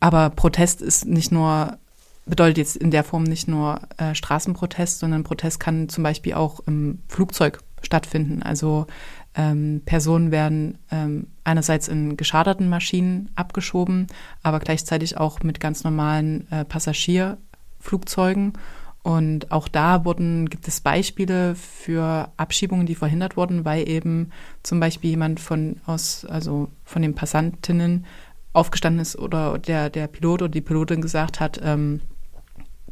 Aber 0.00 0.30
Protest 0.30 0.82
ist 0.82 1.06
nicht 1.06 1.30
nur, 1.32 1.78
bedeutet 2.26 2.58
jetzt 2.58 2.76
in 2.76 2.90
der 2.90 3.04
Form 3.04 3.22
nicht 3.22 3.48
nur 3.48 3.80
äh, 3.96 4.14
Straßenprotest, 4.14 4.98
sondern 4.98 5.22
Protest 5.24 5.60
kann 5.60 5.88
zum 5.88 6.04
Beispiel 6.04 6.34
auch 6.34 6.60
im 6.66 6.98
Flugzeug 7.08 7.60
stattfinden. 7.82 8.42
Also 8.42 8.86
ähm, 9.34 9.82
Personen 9.84 10.30
werden 10.30 10.78
ähm, 10.90 11.28
einerseits 11.44 11.88
in 11.88 12.16
geschaderten 12.16 12.68
Maschinen 12.68 13.30
abgeschoben, 13.36 14.08
aber 14.42 14.58
gleichzeitig 14.58 15.16
auch 15.16 15.42
mit 15.42 15.60
ganz 15.60 15.84
normalen 15.84 16.50
äh, 16.50 16.64
Passagierflugzeugen. 16.64 18.54
Und 19.02 19.50
auch 19.50 19.68
da 19.68 20.04
wurden, 20.04 20.50
gibt 20.50 20.68
es 20.68 20.80
Beispiele 20.82 21.54
für 21.54 22.30
Abschiebungen, 22.36 22.86
die 22.86 22.94
verhindert 22.94 23.36
wurden, 23.36 23.64
weil 23.64 23.88
eben 23.88 24.30
zum 24.62 24.78
Beispiel 24.78 25.10
jemand 25.10 25.40
von 25.40 25.80
aus, 25.86 26.26
also 26.26 26.68
von 26.84 27.00
den 27.00 27.14
Passantinnen 27.14 28.04
aufgestanden 28.52 29.00
ist 29.00 29.16
oder 29.16 29.58
der, 29.58 29.90
der 29.90 30.06
Pilot 30.06 30.42
oder 30.42 30.50
die 30.50 30.60
Pilotin 30.60 31.00
gesagt 31.00 31.40
hat, 31.40 31.60
ähm, 31.62 32.00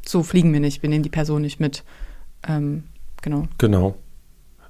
so 0.06 0.22
fliegen 0.22 0.52
wir 0.52 0.60
nicht, 0.60 0.82
wir 0.82 0.88
nehmen 0.88 1.02
die 1.02 1.10
Person 1.10 1.42
nicht 1.42 1.60
mit. 1.60 1.84
Ähm, 2.46 2.84
genau. 3.20 3.48
Genau. 3.58 3.96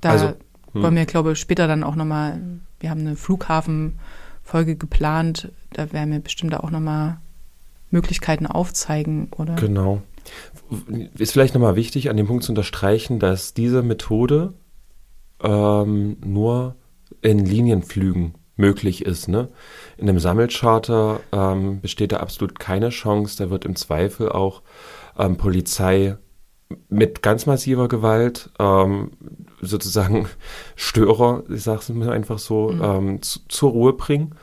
Da 0.01 0.11
Also, 0.11 0.27
hm. 0.73 0.83
wollen 0.83 0.97
wir, 0.97 1.07
glaube 1.07 1.33
ich, 1.33 1.39
später 1.39 1.67
dann 1.67 1.85
auch 1.85 1.97
nochmal, 1.97 2.41
wir 2.81 2.91
haben 2.91 3.01
eine 3.01 3.17
Flughafenfolge 3.17 4.77
geplant, 4.77 5.53
da 5.73 5.93
werden 5.93 6.13
wir 6.13 6.21
bestimmt 6.21 6.55
auch 6.55 6.71
nochmal 6.71 7.19
Möglichkeiten 7.91 8.47
aufzeigen, 8.47 9.29
oder? 9.37 9.55
Genau. 9.57 10.03
Ist 11.17 11.33
vielleicht 11.33 11.55
nochmal 11.55 11.77
wichtig, 11.77 12.11
an 12.11 12.17
dem 12.17 12.27
Punkt 12.27 12.45
zu 12.45 12.53
unterstreichen, 12.53 13.19
dass 13.19 13.55
diese 13.55 13.83
Methode 13.83 14.53
ähm, 15.43 16.19
nur 16.25 16.77
in 17.23 17.45
Linienflügen 17.45 18.35
möglich 18.57 19.05
ist. 19.07 19.29
Ne? 19.29 19.49
In 19.97 20.09
einem 20.09 20.19
Sammelcharter 20.19 21.21
ähm, 21.33 21.81
besteht 21.81 22.13
da 22.13 22.19
absolut 22.19 22.59
keine 22.59 22.91
Chance. 22.91 23.43
Da 23.43 23.51
wird 23.51 23.65
im 23.65 23.77
Zweifel 23.77 24.31
auch 24.31 24.63
ähm, 25.17 25.37
Polizei 25.37 26.17
mit 26.89 27.23
ganz 27.23 27.47
massiver 27.47 27.89
Gewalt 27.89 28.51
ähm, 28.59 29.11
sozusagen 29.61 30.29
Störer, 30.77 31.45
ich 31.49 31.63
sage 31.63 31.81
es 31.81 31.89
mir 31.89 32.13
einfach 32.13 32.39
so, 32.39 32.71
Mhm. 32.71 32.83
ähm, 32.83 33.23
zu, 33.23 33.41
zur 33.49 33.71
Ruhe 33.71 33.93
bringen. 33.95 34.35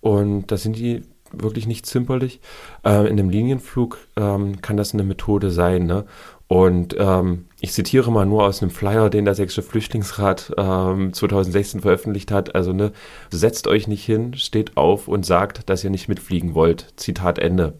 Und 0.00 0.48
da 0.48 0.56
sind 0.56 0.76
die 0.76 1.02
wirklich 1.32 1.66
nicht 1.66 1.86
zimperlich. 1.86 2.40
Äh, 2.84 3.06
in 3.06 3.18
einem 3.18 3.30
Linienflug 3.30 3.98
ähm, 4.16 4.60
kann 4.60 4.76
das 4.76 4.92
eine 4.92 5.02
Methode 5.04 5.50
sein. 5.50 5.86
Ne? 5.86 6.04
Und 6.46 6.94
ähm, 6.98 7.46
ich 7.60 7.72
zitiere 7.72 8.12
mal 8.12 8.26
nur 8.26 8.44
aus 8.44 8.60
einem 8.60 8.70
Flyer, 8.70 9.08
den 9.08 9.24
der 9.24 9.34
Sächsische 9.34 9.62
Flüchtlingsrat 9.62 10.52
ähm, 10.58 11.12
2016 11.14 11.80
veröffentlicht 11.80 12.30
hat. 12.30 12.54
Also 12.54 12.72
ne, 12.74 12.92
setzt 13.30 13.66
euch 13.66 13.88
nicht 13.88 14.04
hin, 14.04 14.34
steht 14.34 14.76
auf 14.76 15.08
und 15.08 15.24
sagt, 15.24 15.70
dass 15.70 15.82
ihr 15.82 15.90
nicht 15.90 16.08
mitfliegen 16.08 16.54
wollt. 16.54 16.92
Zitat 16.96 17.38
Ende. 17.38 17.78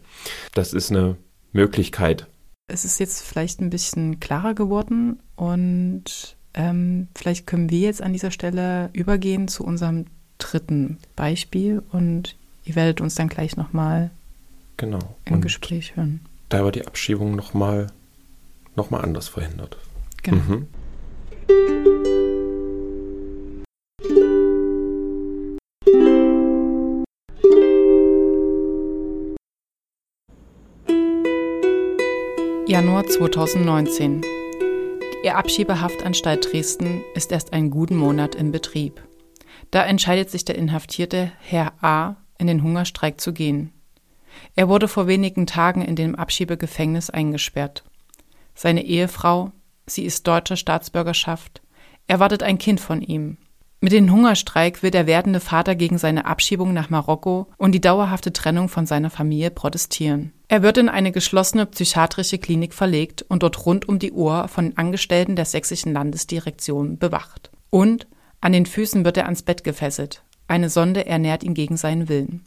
Das 0.55 0.73
ist 0.73 0.89
eine 0.89 1.17
Möglichkeit. 1.51 2.25
Es 2.67 2.85
ist 2.85 2.99
jetzt 2.99 3.21
vielleicht 3.21 3.59
ein 3.59 3.69
bisschen 3.69 4.19
klarer 4.19 4.53
geworden 4.53 5.19
und 5.35 6.37
ähm, 6.53 7.07
vielleicht 7.15 7.45
können 7.45 7.69
wir 7.69 7.79
jetzt 7.79 8.01
an 8.01 8.13
dieser 8.13 8.31
Stelle 8.31 8.89
übergehen 8.93 9.47
zu 9.47 9.65
unserem 9.65 10.05
dritten 10.37 10.97
Beispiel 11.15 11.83
und 11.91 12.35
ihr 12.63 12.75
werdet 12.75 13.01
uns 13.01 13.15
dann 13.15 13.27
gleich 13.27 13.57
nochmal 13.57 14.11
Genau. 14.77 14.99
im 15.25 15.35
Und 15.35 15.41
Gespräch 15.41 15.95
hören. 15.95 16.21
da 16.49 16.63
wird 16.63 16.75
die 16.75 16.87
Abschiebung 16.87 17.35
nochmal 17.35 17.87
noch 18.75 18.89
mal 18.89 19.01
anders 19.01 19.27
verhindert. 19.27 19.77
Genau. 20.23 20.37
Mhm. 20.37 20.67
Januar 32.83 33.07
2019. 33.07 34.25
Die 35.23 35.31
Abschiebehaftanstalt 35.31 36.51
Dresden 36.51 37.01
ist 37.15 37.31
erst 37.31 37.53
einen 37.53 37.69
guten 37.71 37.95
Monat 37.95 38.35
in 38.35 38.51
Betrieb. 38.51 39.01
Da 39.71 39.85
entscheidet 39.85 40.29
sich 40.29 40.43
der 40.43 40.55
Inhaftierte 40.55 41.31
Herr 41.39 41.81
A. 41.81 42.17
in 42.37 42.47
den 42.47 42.61
Hungerstreik 42.61 43.21
zu 43.21 43.31
gehen. 43.31 43.71
Er 44.57 44.67
wurde 44.67 44.89
vor 44.89 45.07
wenigen 45.07 45.47
Tagen 45.47 45.81
in 45.81 45.95
dem 45.95 46.15
Abschiebegefängnis 46.15 47.09
eingesperrt. 47.09 47.85
Seine 48.53 48.83
Ehefrau, 48.83 49.53
sie 49.85 50.03
ist 50.03 50.27
deutscher 50.27 50.57
Staatsbürgerschaft, 50.57 51.61
erwartet 52.07 52.43
ein 52.43 52.57
Kind 52.57 52.81
von 52.81 53.01
ihm. 53.01 53.37
Mit 53.79 53.93
dem 53.93 54.11
Hungerstreik 54.11 54.83
will 54.83 54.91
der 54.91 55.07
werdende 55.07 55.39
Vater 55.39 55.75
gegen 55.75 55.97
seine 55.97 56.25
Abschiebung 56.25 56.73
nach 56.73 56.89
Marokko 56.89 57.47
und 57.55 57.71
die 57.71 57.81
dauerhafte 57.81 58.33
Trennung 58.33 58.67
von 58.67 58.85
seiner 58.85 59.09
Familie 59.09 59.51
protestieren. 59.51 60.33
Er 60.53 60.61
wird 60.61 60.77
in 60.77 60.87
eine 60.87 61.11
geschlossene 61.11 61.65
psychiatrische 61.65 62.37
Klinik 62.37 62.75
verlegt 62.75 63.23
und 63.23 63.41
dort 63.41 63.65
rund 63.65 63.89
um 63.89 63.97
die 63.97 64.11
Uhr 64.11 64.47
von 64.47 64.77
Angestellten 64.77 65.35
der 65.35 65.45
sächsischen 65.45 65.93
Landesdirektion 65.93 66.99
bewacht. 66.99 67.49
Und 67.71 68.05
an 68.39 68.51
den 68.51 68.67
Füßen 68.67 69.03
wird 69.03 69.17
er 69.17 69.25
ans 69.25 69.41
Bett 69.41 69.63
gefesselt. 69.63 70.21
Eine 70.47 70.69
Sonde 70.69 71.07
ernährt 71.07 71.41
ihn 71.41 71.55
gegen 71.55 71.75
seinen 71.75 72.07
Willen. 72.07 72.45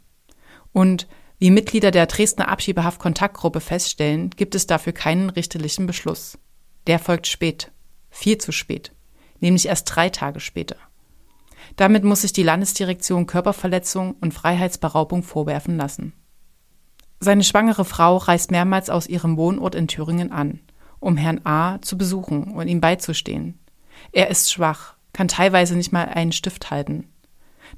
Und 0.71 1.05
wie 1.37 1.51
Mitglieder 1.51 1.91
der 1.91 2.05
Dresdner 2.05 2.47
Abschiebehaft-Kontaktgruppe 2.47 3.59
feststellen, 3.59 4.29
gibt 4.29 4.55
es 4.55 4.67
dafür 4.67 4.93
keinen 4.93 5.29
richterlichen 5.29 5.85
Beschluss. 5.85 6.37
Der 6.87 6.99
folgt 6.99 7.27
spät. 7.27 7.73
Viel 8.09 8.37
zu 8.37 8.53
spät. 8.53 8.93
Nämlich 9.41 9.65
erst 9.65 9.93
drei 9.93 10.07
Tage 10.07 10.39
später. 10.39 10.77
Damit 11.75 12.05
muss 12.05 12.21
sich 12.21 12.31
die 12.31 12.43
Landesdirektion 12.43 13.27
Körperverletzung 13.27 14.15
und 14.21 14.33
Freiheitsberaubung 14.33 15.23
vorwerfen 15.23 15.75
lassen. 15.75 16.13
Seine 17.19 17.43
schwangere 17.43 17.85
Frau 17.85 18.17
reist 18.17 18.51
mehrmals 18.51 18.89
aus 18.89 19.07
ihrem 19.07 19.37
Wohnort 19.37 19.75
in 19.75 19.87
Thüringen 19.87 20.31
an, 20.31 20.59
um 20.99 21.17
Herrn 21.17 21.41
A. 21.45 21.79
zu 21.81 21.97
besuchen 21.97 22.53
und 22.53 22.67
ihm 22.67 22.79
beizustehen. 22.79 23.59
Er 24.11 24.29
ist 24.29 24.51
schwach, 24.51 24.93
kann 25.13 25.27
teilweise 25.27 25.75
nicht 25.75 25.91
mal 25.91 26.05
einen 26.05 26.31
Stift 26.31 26.69
halten. 26.69 27.09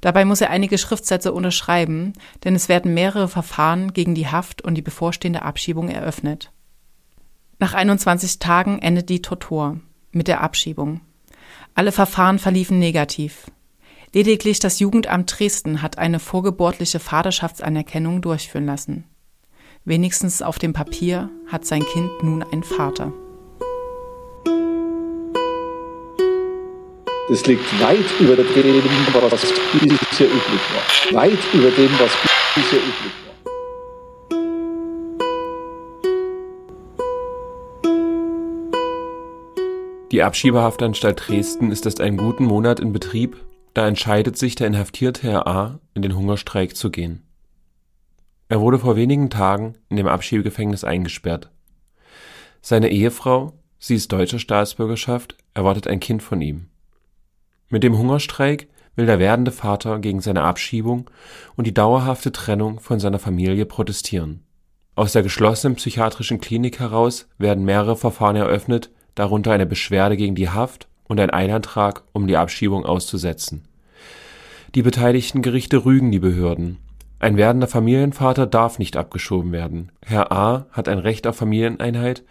Dabei 0.00 0.24
muss 0.24 0.40
er 0.40 0.50
einige 0.50 0.78
Schriftsätze 0.78 1.32
unterschreiben, 1.32 2.12
denn 2.44 2.54
es 2.54 2.68
werden 2.68 2.94
mehrere 2.94 3.28
Verfahren 3.28 3.92
gegen 3.92 4.14
die 4.14 4.28
Haft 4.28 4.62
und 4.62 4.74
die 4.74 4.82
bevorstehende 4.82 5.42
Abschiebung 5.42 5.88
eröffnet. 5.88 6.52
Nach 7.58 7.74
21 7.74 8.38
Tagen 8.38 8.78
endet 8.80 9.08
die 9.08 9.22
Tortur 9.22 9.80
mit 10.12 10.28
der 10.28 10.42
Abschiebung. 10.42 11.00
Alle 11.74 11.92
Verfahren 11.92 12.38
verliefen 12.38 12.78
negativ. 12.78 13.50
Lediglich 14.12 14.58
das 14.58 14.78
Jugendamt 14.78 15.38
Dresden 15.38 15.82
hat 15.82 15.98
eine 15.98 16.18
vorgeburtliche 16.18 16.98
Vaterschaftsanerkennung 16.98 18.22
durchführen 18.22 18.66
lassen. 18.66 19.04
Wenigstens 19.86 20.42
auf 20.42 20.58
dem 20.58 20.74
Papier 20.74 21.30
hat 21.46 21.64
sein 21.64 21.82
Kind 21.82 22.10
nun 22.22 22.42
einen 22.42 22.62
Vater. 22.62 23.12
Das 27.30 27.46
liegt 27.46 27.80
weit 27.80 28.04
über 28.20 28.36
dem, 28.36 28.44
was 29.30 29.40
bisher 29.72 30.26
üblich 30.26 30.60
war. 30.74 31.22
Weit 31.22 31.38
über 31.54 31.70
dem, 31.70 31.90
was 31.98 32.12
bisher 32.54 32.78
üblich 32.78 33.12
war. 33.24 33.30
Die 40.12 40.22
Abschiebehaftanstalt 40.22 41.22
Dresden 41.26 41.70
ist 41.70 41.86
erst 41.86 42.02
einen 42.02 42.18
guten 42.18 42.44
Monat 42.44 42.80
in 42.80 42.92
Betrieb, 42.92 43.36
da 43.72 43.88
entscheidet 43.88 44.36
sich 44.36 44.56
der 44.56 44.66
inhaftierte 44.66 45.22
Herr 45.22 45.46
A., 45.46 45.78
in 45.94 46.02
den 46.02 46.14
Hungerstreik 46.16 46.76
zu 46.76 46.90
gehen. 46.90 47.22
Er 48.50 48.60
wurde 48.60 48.80
vor 48.80 48.96
wenigen 48.96 49.30
Tagen 49.30 49.76
in 49.90 49.96
dem 49.96 50.08
Abschiebegefängnis 50.08 50.82
eingesperrt. 50.82 51.50
Seine 52.60 52.88
Ehefrau, 52.88 53.52
sie 53.78 53.94
ist 53.94 54.10
deutscher 54.10 54.40
Staatsbürgerschaft, 54.40 55.36
erwartet 55.54 55.86
ein 55.86 56.00
Kind 56.00 56.20
von 56.20 56.42
ihm. 56.42 56.66
Mit 57.68 57.84
dem 57.84 57.96
Hungerstreik 57.96 58.66
will 58.96 59.06
der 59.06 59.20
werdende 59.20 59.52
Vater 59.52 60.00
gegen 60.00 60.20
seine 60.20 60.42
Abschiebung 60.42 61.08
und 61.54 61.68
die 61.68 61.74
dauerhafte 61.74 62.32
Trennung 62.32 62.80
von 62.80 62.98
seiner 62.98 63.20
Familie 63.20 63.66
protestieren. 63.66 64.42
Aus 64.96 65.12
der 65.12 65.22
geschlossenen 65.22 65.76
psychiatrischen 65.76 66.40
Klinik 66.40 66.80
heraus 66.80 67.28
werden 67.38 67.64
mehrere 67.64 67.94
Verfahren 67.94 68.34
eröffnet, 68.34 68.90
darunter 69.14 69.52
eine 69.52 69.66
Beschwerde 69.66 70.16
gegen 70.16 70.34
die 70.34 70.48
Haft 70.48 70.88
und 71.04 71.20
ein 71.20 71.30
Einantrag, 71.30 72.02
um 72.12 72.26
die 72.26 72.36
Abschiebung 72.36 72.84
auszusetzen. 72.84 73.68
Die 74.74 74.82
beteiligten 74.82 75.40
Gerichte 75.40 75.84
rügen 75.84 76.10
die 76.10 76.18
Behörden. 76.18 76.78
Ein 77.20 77.36
werdender 77.36 77.68
Familienvater 77.68 78.46
darf 78.46 78.80
nicht 78.80 78.96
abgeschoben 78.96 79.52
werden. 79.52 79.92
Herr 80.04 80.32
A. 80.32 80.66
hat 80.72 80.88
ein 80.88 80.98
Recht 80.98 81.26
auf 81.28 81.36
Familieneinheit, 81.36 82.24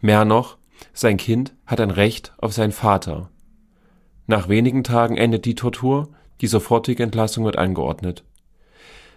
mehr 0.00 0.24
noch, 0.24 0.56
sein 0.94 1.18
Kind 1.18 1.54
hat 1.66 1.80
ein 1.80 1.90
Recht 1.90 2.32
auf 2.38 2.54
seinen 2.54 2.72
Vater 2.72 3.28
nach 4.28 4.48
wenigen 4.48 4.82
Tagen 4.82 5.16
endet 5.16 5.44
die 5.44 5.54
Tortur, 5.54 6.08
die 6.40 6.48
sofortige 6.48 7.04
Entlassung 7.04 7.44
wird 7.44 7.56
angeordnet. 7.56 8.24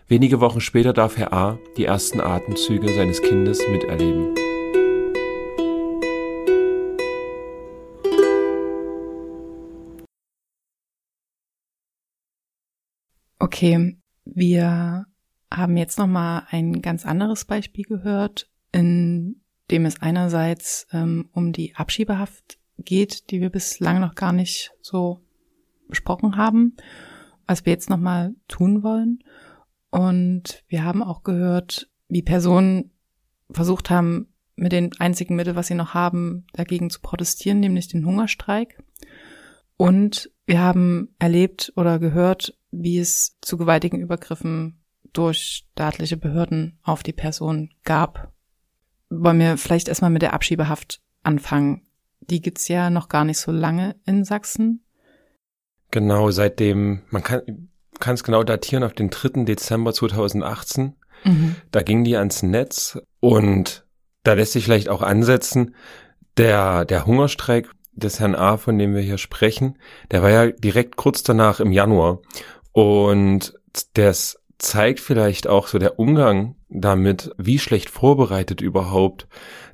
Wenige 0.08 0.40
Wochen 0.40 0.62
später 0.62 0.94
darf 0.94 1.18
Herr 1.18 1.34
A. 1.34 1.58
die 1.78 1.86
ersten 1.86 2.22
Atemzüge 2.22 2.94
seines 2.94 3.24
Kindes 3.24 3.68
miterleben. 3.68 4.36
Okay, 13.40 13.98
wir 14.26 15.06
haben 15.52 15.78
jetzt 15.78 15.98
noch 15.98 16.08
mal 16.08 16.44
ein 16.50 16.82
ganz 16.82 17.06
anderes 17.06 17.46
Beispiel 17.46 17.86
gehört, 17.86 18.50
in 18.72 19.42
dem 19.72 19.86
es 19.86 20.02
einerseits 20.02 20.88
ähm, 20.92 21.30
um 21.32 21.54
die 21.54 21.76
Abschiebehaft 21.76 22.60
geht, 22.78 23.30
die 23.30 23.42
wir 23.42 23.50
bislang 23.50 24.00
noch 24.00 24.16
gar 24.16 24.34
nicht 24.34 24.72
so 24.82 25.22
besprochen 25.88 26.38
haben, 26.38 26.76
was 27.48 27.66
wir 27.66 27.74
jetzt 27.74 27.90
nochmal 27.90 28.36
tun 28.48 28.84
wollen. 28.84 29.24
Und 29.90 30.64
wir 30.68 30.84
haben 30.84 31.04
auch 31.04 31.24
gehört, 31.24 31.90
wie 32.08 32.22
Personen 32.22 32.92
versucht 33.52 33.90
haben, 33.90 34.28
mit 34.56 34.72
den 34.72 34.92
einzigen 35.00 35.36
Mitteln, 35.36 35.56
was 35.56 35.68
sie 35.68 35.76
noch 35.76 35.94
haben, 35.94 36.46
dagegen 36.54 36.90
zu 36.90 37.00
protestieren, 37.00 37.60
nämlich 37.60 37.88
den 37.88 38.06
Hungerstreik. 38.06 38.84
Und 39.78 40.32
wir 40.46 40.60
haben 40.60 41.16
erlebt 41.18 41.72
oder 41.76 41.98
gehört, 41.98 42.58
wie 42.70 43.00
es 43.00 43.38
zu 43.42 43.58
gewaltigen 43.58 44.02
Übergriffen 44.02 44.79
durch 45.14 45.66
staatliche 45.74 46.18
Behörden 46.18 46.80
auf 46.84 47.04
die 47.04 47.14
Person 47.14 47.72
gab. 47.84 48.32
Wollen 49.10 49.40
wir 49.40 49.58
vielleicht 49.58 49.88
erstmal 49.88 50.12
mit 50.12 50.22
der 50.22 50.34
Abschiebehaft 50.34 51.02
anfangen? 51.24 51.88
Die 52.20 52.42
gibt's 52.42 52.68
ja 52.68 52.90
noch 52.90 53.10
gar 53.10 53.26
nicht 53.26 53.40
so 53.40 53.52
lange 53.52 53.96
in 54.06 54.24
Sachsen. 54.24 54.86
Genau, 55.92 56.30
seitdem, 56.30 57.02
man 57.10 57.24
kann 57.24 57.70
kann 58.00 58.16
es 58.16 58.24
genau 58.24 58.44
datieren 58.44 58.84
auf 58.84 58.94
den 58.94 59.10
3. 59.10 59.44
Dezember 59.44 59.94
2018. 59.94 60.96
Mhm. 61.26 61.56
Da 61.72 61.82
ging 61.82 62.04
die 62.04 62.18
ans 62.18 62.44
Netz 62.44 63.00
und 63.20 63.86
da 64.24 64.34
lässt 64.34 64.54
sich 64.54 64.64
vielleicht 64.64 64.90
auch 64.90 65.02
ansetzen, 65.02 65.76
der, 66.38 66.86
der 66.86 67.06
Hungerstreik 67.06 67.70
des 67.92 68.20
Herrn 68.20 68.36
A., 68.36 68.58
von 68.58 68.78
dem 68.78 68.96
wir 68.96 69.02
hier 69.02 69.18
sprechen, 69.18 69.78
der 70.12 70.22
war 70.22 70.30
ja 70.30 70.48
direkt 70.52 70.96
kurz 70.96 71.24
danach 71.24 71.60
im 71.60 71.72
Januar. 71.72 72.22
Und 72.72 73.54
das 73.94 74.39
zeigt 74.60 75.00
vielleicht 75.00 75.48
auch 75.48 75.68
so 75.68 75.80
der 75.80 76.00
Umgang 76.00 76.56
damit, 76.70 77.32
wie 77.38 77.58
schlecht 77.58 77.90
vorbereitet 77.90 78.62
überhaupt 78.62 79.28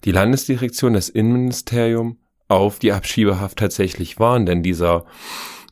die 0.05 0.11
Landesdirektion, 0.11 0.93
das 0.93 1.09
Innenministerium 1.09 2.19
auf 2.47 2.79
die 2.79 2.93
Abschiebehaft 2.93 3.57
tatsächlich 3.57 4.19
waren. 4.19 4.45
Denn 4.45 4.63
dieser 4.63 5.05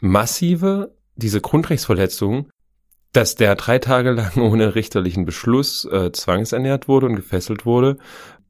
massive, 0.02 0.96
diese 1.16 1.40
Grundrechtsverletzung, 1.40 2.50
dass 3.14 3.36
der 3.36 3.56
drei 3.56 3.80
Tage 3.80 4.12
lang 4.12 4.38
ohne 4.42 4.76
richterlichen 4.76 5.26
Beschluss 5.26 5.86
äh, 5.86 6.12
zwangsernährt 6.12 6.88
wurde 6.88 7.06
und 7.06 7.16
gefesselt 7.16 7.66
wurde, 7.66 7.98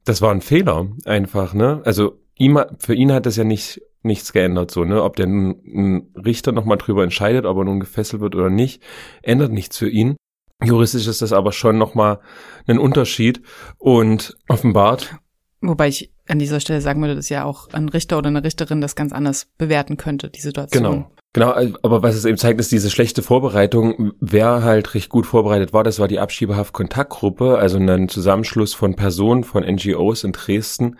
das 0.04 0.22
war 0.22 0.32
ein 0.32 0.40
Fehler 0.40 0.88
einfach, 1.04 1.54
ne? 1.54 1.80
Also 1.84 2.18
ihm, 2.36 2.58
für 2.78 2.94
ihn 2.94 3.12
hat 3.12 3.26
das 3.26 3.36
ja 3.36 3.44
nicht 3.44 3.80
nichts 4.02 4.34
geändert, 4.34 4.70
so, 4.70 4.84
ne? 4.84 5.02
Ob 5.02 5.16
der 5.16 5.26
ein 5.26 6.12
Richter 6.14 6.52
nochmal 6.52 6.76
drüber 6.78 7.04
entscheidet, 7.04 7.46
ob 7.46 7.56
er 7.58 7.64
nun 7.64 7.80
gefesselt 7.80 8.20
wird 8.20 8.34
oder 8.34 8.50
nicht, 8.50 8.82
ändert 9.22 9.52
nichts 9.52 9.78
für 9.78 9.88
ihn. 9.88 10.16
Juristisch 10.64 11.06
ist 11.06 11.22
das 11.22 11.32
aber 11.32 11.52
schon 11.52 11.78
nochmal 11.78 12.20
ein 12.66 12.78
Unterschied 12.78 13.42
und 13.78 14.36
offenbart. 14.48 15.16
Wobei 15.60 15.88
ich 15.88 16.12
an 16.28 16.38
dieser 16.38 16.60
Stelle 16.60 16.80
sagen 16.80 17.00
würde, 17.00 17.14
dass 17.14 17.28
ja 17.28 17.44
auch 17.44 17.68
ein 17.72 17.88
Richter 17.88 18.18
oder 18.18 18.28
eine 18.28 18.44
Richterin 18.44 18.80
das 18.80 18.96
ganz 18.96 19.12
anders 19.12 19.46
bewerten 19.58 19.96
könnte, 19.96 20.30
die 20.30 20.40
Situation. 20.40 20.82
Genau. 20.82 21.10
Genau, 21.34 21.52
aber 21.82 22.04
was 22.04 22.14
es 22.14 22.24
eben 22.26 22.38
zeigt, 22.38 22.60
ist 22.60 22.70
diese 22.70 22.90
schlechte 22.90 23.20
Vorbereitung. 23.20 24.12
Wer 24.20 24.62
halt 24.62 24.94
recht 24.94 25.08
gut 25.08 25.26
vorbereitet 25.26 25.72
war, 25.72 25.82
das 25.82 25.98
war 25.98 26.06
die 26.06 26.20
Abschiebehaft-Kontaktgruppe, 26.20 27.58
also 27.58 27.76
ein 27.76 28.08
Zusammenschluss 28.08 28.72
von 28.72 28.94
Personen, 28.94 29.42
von 29.42 29.64
NGOs 29.64 30.22
in 30.22 30.30
Dresden, 30.30 30.96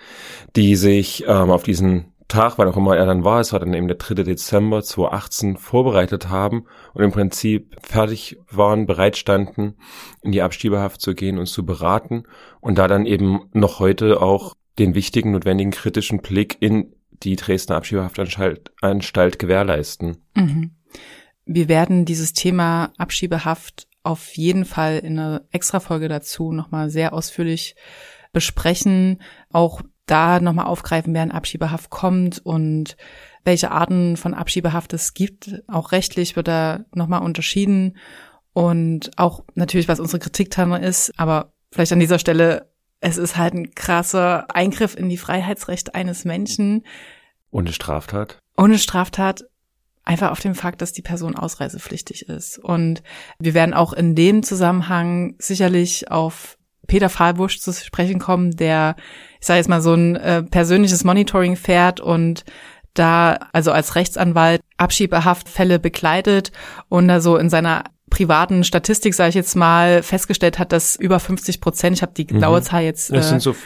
die 0.56 0.74
sich 0.74 1.22
ähm, 1.28 1.52
auf 1.52 1.62
diesen 1.62 2.13
Tag, 2.28 2.58
wann 2.58 2.68
auch 2.68 2.76
immer 2.76 2.96
er 2.96 3.06
dann 3.06 3.24
war, 3.24 3.40
es 3.40 3.52
war 3.52 3.60
dann 3.60 3.74
eben 3.74 3.88
der 3.88 3.98
3. 3.98 4.22
Dezember 4.22 4.82
2018, 4.82 5.56
vorbereitet 5.56 6.28
haben 6.28 6.64
und 6.94 7.04
im 7.04 7.12
Prinzip 7.12 7.76
fertig 7.82 8.38
waren, 8.50 8.86
bereit 8.86 9.22
in 9.28 10.32
die 10.32 10.42
Abschiebehaft 10.42 11.00
zu 11.00 11.14
gehen 11.14 11.38
und 11.38 11.46
zu 11.46 11.66
beraten 11.66 12.24
und 12.60 12.78
da 12.78 12.88
dann 12.88 13.06
eben 13.06 13.50
noch 13.52 13.78
heute 13.78 14.22
auch 14.22 14.54
den 14.78 14.94
wichtigen, 14.94 15.32
notwendigen 15.32 15.70
kritischen 15.70 16.20
Blick 16.20 16.56
in 16.60 16.94
die 17.10 17.36
Dresdner 17.36 17.76
Abschiebehaftanstalt 17.76 18.72
Anstalt 18.80 19.38
gewährleisten. 19.38 20.16
Mhm. 20.34 20.72
Wir 21.46 21.68
werden 21.68 22.04
dieses 22.04 22.32
Thema 22.32 22.92
Abschiebehaft 22.96 23.86
auf 24.02 24.36
jeden 24.36 24.64
Fall 24.64 24.98
in 24.98 25.18
einer 25.18 25.42
Extrafolge 25.50 26.08
dazu 26.08 26.52
nochmal 26.52 26.90
sehr 26.90 27.12
ausführlich 27.12 27.76
besprechen, 28.32 29.22
auch 29.50 29.82
da 30.06 30.40
nochmal 30.40 30.66
aufgreifen, 30.66 31.14
wer 31.14 31.22
in 31.22 31.32
Abschiebehaft 31.32 31.90
kommt 31.90 32.44
und 32.44 32.96
welche 33.44 33.70
Arten 33.70 34.16
von 34.16 34.34
Abschiebehaft 34.34 34.92
es 34.92 35.14
gibt. 35.14 35.62
Auch 35.68 35.92
rechtlich 35.92 36.36
wird 36.36 36.48
da 36.48 36.84
nochmal 36.94 37.22
unterschieden 37.22 37.96
und 38.52 39.10
auch 39.16 39.44
natürlich, 39.54 39.88
was 39.88 40.00
unsere 40.00 40.20
Kritik 40.20 40.50
dran 40.50 40.72
ist, 40.82 41.12
aber 41.18 41.52
vielleicht 41.72 41.92
an 41.92 42.00
dieser 42.00 42.18
Stelle, 42.18 42.70
es 43.00 43.18
ist 43.18 43.36
halt 43.36 43.54
ein 43.54 43.74
krasser 43.74 44.46
Eingriff 44.54 44.96
in 44.96 45.08
die 45.08 45.18
Freiheitsrechte 45.18 45.94
eines 45.94 46.24
Menschen. 46.24 46.84
Ohne 47.50 47.72
Straftat? 47.72 48.38
Ohne 48.56 48.78
Straftat, 48.78 49.44
einfach 50.04 50.30
auf 50.30 50.40
dem 50.40 50.54
Fakt, 50.54 50.82
dass 50.82 50.92
die 50.92 51.02
Person 51.02 51.34
ausreisepflichtig 51.34 52.28
ist. 52.28 52.58
Und 52.58 53.02
wir 53.38 53.54
werden 53.54 53.74
auch 53.74 53.92
in 53.92 54.14
dem 54.14 54.42
Zusammenhang 54.42 55.34
sicherlich 55.38 56.10
auf 56.10 56.56
Peter 56.86 57.08
Fahlbusch 57.08 57.60
zu 57.60 57.72
sprechen 57.72 58.18
kommen, 58.18 58.56
der, 58.56 58.96
ich 59.40 59.46
sage 59.46 59.58
jetzt 59.58 59.68
mal, 59.68 59.80
so 59.80 59.94
ein 59.94 60.16
äh, 60.16 60.42
persönliches 60.42 61.04
Monitoring 61.04 61.56
fährt 61.56 62.00
und 62.00 62.44
da 62.94 63.38
also 63.52 63.72
als 63.72 63.96
Rechtsanwalt 63.96 64.62
Abschiebehaftfälle 64.76 65.78
begleitet 65.78 66.52
und 66.88 67.08
da 67.08 67.20
so 67.20 67.36
in 67.36 67.50
seiner 67.50 67.84
privaten 68.10 68.62
Statistik, 68.62 69.12
sage 69.12 69.30
ich 69.30 69.34
jetzt 69.34 69.56
mal, 69.56 70.04
festgestellt 70.04 70.60
hat, 70.60 70.70
dass 70.70 70.94
über 70.94 71.18
50 71.18 71.60
Prozent, 71.60 71.96
ich 71.96 72.02
habe 72.02 72.12
die 72.14 72.26
genaue 72.26 72.60
mhm. 72.60 72.62
Zahl 72.62 72.82
jetzt, 72.84 73.10
äh, 73.10 73.40
so 73.40 73.56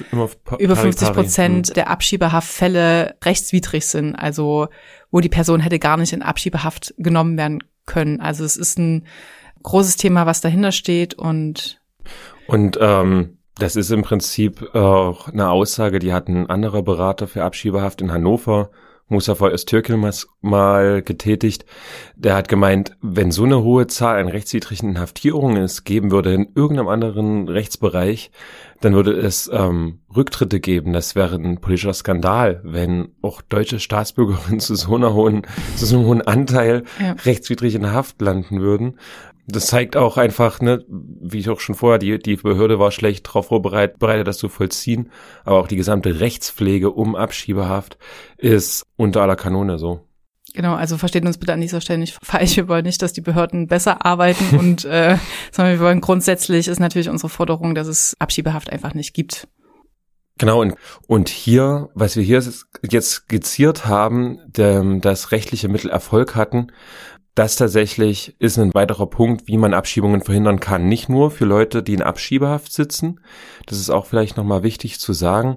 über 0.58 0.74
50 0.74 1.12
Prozent 1.12 1.68
mhm. 1.68 1.74
der 1.74 1.90
Abschiebehaftfälle 1.90 3.16
rechtswidrig 3.22 3.86
sind, 3.86 4.14
also 4.14 4.68
wo 5.10 5.20
die 5.20 5.28
Person 5.28 5.60
hätte 5.60 5.78
gar 5.78 5.98
nicht 5.98 6.14
in 6.14 6.22
Abschiebehaft 6.22 6.94
genommen 6.96 7.36
werden 7.36 7.62
können. 7.84 8.20
Also 8.20 8.44
es 8.44 8.56
ist 8.56 8.78
ein 8.78 9.06
großes 9.62 9.96
Thema, 9.96 10.24
was 10.24 10.40
dahinter 10.40 10.72
steht 10.72 11.12
und 11.12 11.80
und 12.48 12.78
ähm, 12.80 13.38
das 13.58 13.76
ist 13.76 13.90
im 13.90 14.02
Prinzip 14.02 14.74
auch 14.74 15.28
eine 15.28 15.50
Aussage, 15.50 15.98
die 15.98 16.12
hat 16.12 16.28
ein 16.28 16.48
anderer 16.48 16.82
Berater 16.82 17.26
für 17.26 17.44
Abschiebehaft 17.44 18.00
in 18.00 18.12
Hannover, 18.12 18.70
Mustafa 19.08 19.48
Öztürkil, 19.48 19.98
mal 20.42 21.02
getätigt. 21.02 21.64
Der 22.14 22.34
hat 22.34 22.48
gemeint, 22.48 22.96
wenn 23.00 23.32
so 23.32 23.44
eine 23.44 23.62
hohe 23.62 23.86
Zahl 23.86 24.20
an 24.20 24.28
rechtswidrigen 24.28 24.90
Inhaftierungen 24.90 25.62
es 25.62 25.84
geben 25.84 26.10
würde 26.10 26.34
in 26.34 26.48
irgendeinem 26.54 26.88
anderen 26.88 27.48
Rechtsbereich, 27.48 28.30
dann 28.80 28.94
würde 28.94 29.12
es 29.12 29.50
ähm, 29.52 30.00
Rücktritte 30.14 30.60
geben. 30.60 30.92
Das 30.92 31.14
wäre 31.14 31.36
ein 31.36 31.60
politischer 31.60 31.94
Skandal, 31.94 32.60
wenn 32.64 33.08
auch 33.22 33.40
deutsche 33.40 33.80
Staatsbürgerinnen 33.80 34.60
zu 34.60 34.74
so 34.74 34.94
einer 34.94 35.14
hohen, 35.14 35.42
zu 35.76 35.86
so 35.86 35.96
einem 35.96 36.06
hohen 36.06 36.22
Anteil 36.22 36.84
ja. 37.00 37.12
rechtswidrig 37.24 37.74
in 37.74 37.90
Haft 37.90 38.20
landen 38.20 38.60
würden 38.60 38.98
das 39.50 39.66
zeigt 39.66 39.96
auch 39.96 40.18
einfach, 40.18 40.60
ne, 40.60 40.84
wie 40.88 41.38
ich 41.38 41.48
auch 41.48 41.60
schon 41.60 41.74
vorher, 41.74 41.98
die, 41.98 42.18
die 42.18 42.36
Behörde 42.36 42.78
war 42.78 42.90
schlecht 42.90 43.26
darauf 43.26 43.46
vorbereitet, 43.46 43.98
bereitet, 43.98 44.28
das 44.28 44.38
zu 44.38 44.48
vollziehen, 44.48 45.10
aber 45.44 45.58
auch 45.58 45.68
die 45.68 45.76
gesamte 45.76 46.20
Rechtspflege 46.20 46.90
um 46.90 47.16
Abschiebehaft 47.16 47.98
ist 48.36 48.86
unter 48.96 49.22
aller 49.22 49.36
Kanone 49.36 49.78
so. 49.78 50.00
Genau, 50.54 50.74
also 50.74 50.98
versteht 50.98 51.24
uns 51.24 51.38
bitte 51.38 51.52
an 51.52 51.60
dieser 51.60 51.80
Stelle 51.80 51.98
nicht 51.98 52.18
falsch. 52.22 52.56
Wir 52.56 52.68
wollen 52.68 52.84
nicht, 52.84 53.00
dass 53.02 53.12
die 53.12 53.20
Behörden 53.20 53.66
besser 53.66 54.04
arbeiten 54.04 54.56
und 54.58 54.84
äh, 54.84 55.16
sondern 55.50 55.74
wir 55.74 55.84
wollen 55.84 56.00
grundsätzlich 56.00 56.68
ist 56.68 56.80
natürlich 56.80 57.08
unsere 57.08 57.28
Forderung, 57.28 57.74
dass 57.74 57.86
es 57.86 58.16
Abschiebehaft 58.18 58.70
einfach 58.70 58.94
nicht 58.94 59.14
gibt. 59.14 59.48
Genau, 60.38 60.60
und, 60.60 60.74
und 61.08 61.28
hier, 61.28 61.88
was 61.94 62.16
wir 62.16 62.22
hier 62.22 62.42
jetzt 62.88 63.10
skizziert 63.10 63.86
haben, 63.86 64.38
der, 64.46 64.82
dass 65.00 65.32
rechtliche 65.32 65.68
Mittel 65.68 65.90
Erfolg 65.90 66.36
hatten, 66.36 66.68
das 67.38 67.54
tatsächlich 67.54 68.34
ist 68.40 68.58
ein 68.58 68.74
weiterer 68.74 69.06
Punkt, 69.06 69.46
wie 69.46 69.58
man 69.58 69.72
Abschiebungen 69.72 70.22
verhindern 70.22 70.58
kann. 70.58 70.88
Nicht 70.88 71.08
nur 71.08 71.30
für 71.30 71.44
Leute, 71.44 71.84
die 71.84 71.94
in 71.94 72.02
Abschiebehaft 72.02 72.72
sitzen. 72.72 73.20
Das 73.66 73.78
ist 73.78 73.90
auch 73.90 74.06
vielleicht 74.06 74.36
nochmal 74.36 74.64
wichtig 74.64 74.98
zu 74.98 75.12
sagen. 75.12 75.54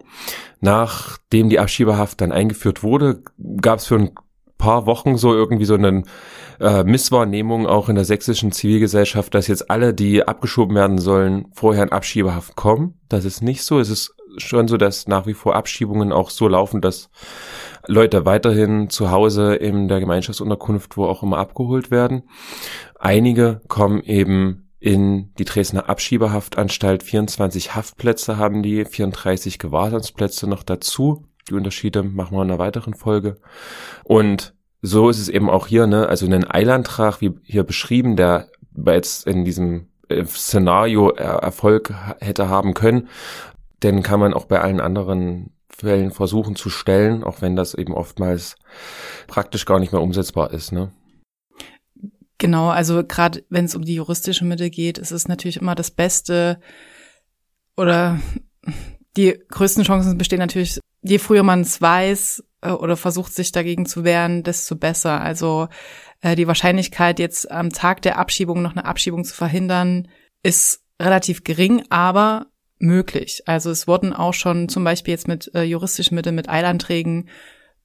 Nachdem 0.59 1.49
die 1.49 1.57
Abschiebehaft 1.57 2.21
dann 2.21 2.31
eingeführt 2.31 2.83
wurde, 2.83 3.23
gab 3.61 3.79
es 3.79 3.87
für 3.87 3.95
ein 3.95 4.11
paar 4.59 4.85
Wochen 4.85 5.17
so 5.17 5.33
irgendwie 5.33 5.65
so 5.65 5.73
eine 5.73 6.03
äh, 6.59 6.83
Misswahrnehmung 6.83 7.65
auch 7.65 7.89
in 7.89 7.95
der 7.95 8.05
sächsischen 8.05 8.51
Zivilgesellschaft, 8.51 9.33
dass 9.33 9.47
jetzt 9.47 9.71
alle, 9.71 9.95
die 9.95 10.27
abgeschoben 10.27 10.75
werden 10.75 10.99
sollen, 10.99 11.47
vorher 11.51 11.81
in 11.81 11.91
Abschiebehaft 11.91 12.55
kommen. 12.55 12.99
Das 13.09 13.25
ist 13.25 13.41
nicht 13.41 13.63
so. 13.63 13.79
Es 13.79 13.89
ist 13.89 14.13
schon 14.37 14.67
so, 14.67 14.77
dass 14.77 15.07
nach 15.07 15.25
wie 15.25 15.33
vor 15.33 15.55
Abschiebungen 15.55 16.11
auch 16.11 16.29
so 16.29 16.47
laufen, 16.47 16.79
dass 16.79 17.09
Leute 17.87 18.25
weiterhin 18.25 18.89
zu 18.89 19.11
Hause 19.11 19.55
in 19.55 19.87
der 19.87 19.99
Gemeinschaftsunterkunft, 19.99 20.97
wo 20.97 21.05
auch 21.05 21.23
immer 21.23 21.37
abgeholt 21.37 21.91
werden. 21.91 22.23
Einige 22.99 23.61
kommen 23.67 24.01
eben 24.03 24.69
in 24.79 25.33
die 25.37 25.45
Dresdner 25.45 25.89
Abschiebehaftanstalt. 25.89 27.03
24 27.03 27.75
Haftplätze 27.75 28.37
haben 28.37 28.63
die, 28.63 28.85
34 28.85 29.59
Gewahrsamsplätze 29.59 30.47
noch 30.47 30.63
dazu. 30.63 31.25
Die 31.49 31.53
Unterschiede 31.53 32.03
machen 32.03 32.35
wir 32.35 32.43
in 32.43 32.49
einer 32.49 32.59
weiteren 32.59 32.93
Folge. 32.93 33.37
Und 34.03 34.55
so 34.81 35.09
ist 35.09 35.19
es 35.19 35.29
eben 35.29 35.49
auch 35.49 35.67
hier, 35.67 35.85
ne, 35.85 36.07
also 36.07 36.25
einen 36.25 36.49
Eilantrag, 36.49 37.21
wie 37.21 37.33
hier 37.43 37.63
beschrieben, 37.63 38.15
der 38.15 38.47
jetzt 38.85 39.27
in 39.27 39.45
diesem 39.45 39.89
äh, 40.09 40.25
Szenario 40.25 41.09
Erfolg 41.09 41.93
hätte 42.19 42.49
haben 42.49 42.73
können, 42.73 43.07
den 43.83 44.01
kann 44.03 44.19
man 44.19 44.33
auch 44.33 44.45
bei 44.45 44.61
allen 44.61 44.79
anderen 44.79 45.51
Fällen 45.75 46.11
versuchen 46.11 46.55
zu 46.55 46.69
stellen, 46.69 47.23
auch 47.23 47.41
wenn 47.41 47.55
das 47.55 47.73
eben 47.73 47.93
oftmals 47.93 48.55
praktisch 49.27 49.65
gar 49.65 49.79
nicht 49.79 49.91
mehr 49.91 50.01
umsetzbar 50.01 50.51
ist. 50.51 50.71
Ne? 50.71 50.91
Genau, 52.37 52.69
also 52.69 53.03
gerade 53.03 53.43
wenn 53.49 53.65
es 53.65 53.75
um 53.75 53.83
die 53.83 53.95
juristische 53.95 54.45
Mittel 54.45 54.69
geht, 54.69 54.97
ist 54.97 55.11
es 55.11 55.27
natürlich 55.27 55.57
immer 55.57 55.75
das 55.75 55.91
Beste 55.91 56.59
oder 57.77 58.19
die 59.17 59.37
größten 59.49 59.83
Chancen 59.83 60.17
bestehen 60.17 60.39
natürlich, 60.39 60.79
je 61.01 61.19
früher 61.19 61.43
man 61.43 61.61
es 61.61 61.81
weiß 61.81 62.43
äh, 62.61 62.71
oder 62.71 62.97
versucht 62.97 63.33
sich 63.33 63.51
dagegen 63.51 63.85
zu 63.85 64.03
wehren, 64.03 64.43
desto 64.43 64.75
besser. 64.75 65.21
Also 65.21 65.67
äh, 66.21 66.35
die 66.35 66.47
Wahrscheinlichkeit 66.47 67.19
jetzt 67.19 67.51
am 67.51 67.69
Tag 67.69 68.01
der 68.01 68.17
Abschiebung 68.17 68.61
noch 68.61 68.71
eine 68.71 68.85
Abschiebung 68.85 69.23
zu 69.23 69.35
verhindern, 69.35 70.07
ist 70.43 70.83
relativ 71.01 71.43
gering, 71.43 71.83
aber 71.89 72.47
möglich. 72.81 73.43
Also 73.45 73.69
es 73.69 73.87
wurden 73.87 74.13
auch 74.13 74.33
schon 74.33 74.69
zum 74.69 74.83
Beispiel 74.83 75.13
jetzt 75.13 75.27
mit 75.27 75.51
äh, 75.53 75.63
juristischen 75.63 76.15
Mitteln, 76.15 76.35
mit 76.35 76.49
Eilanträgen 76.49 77.29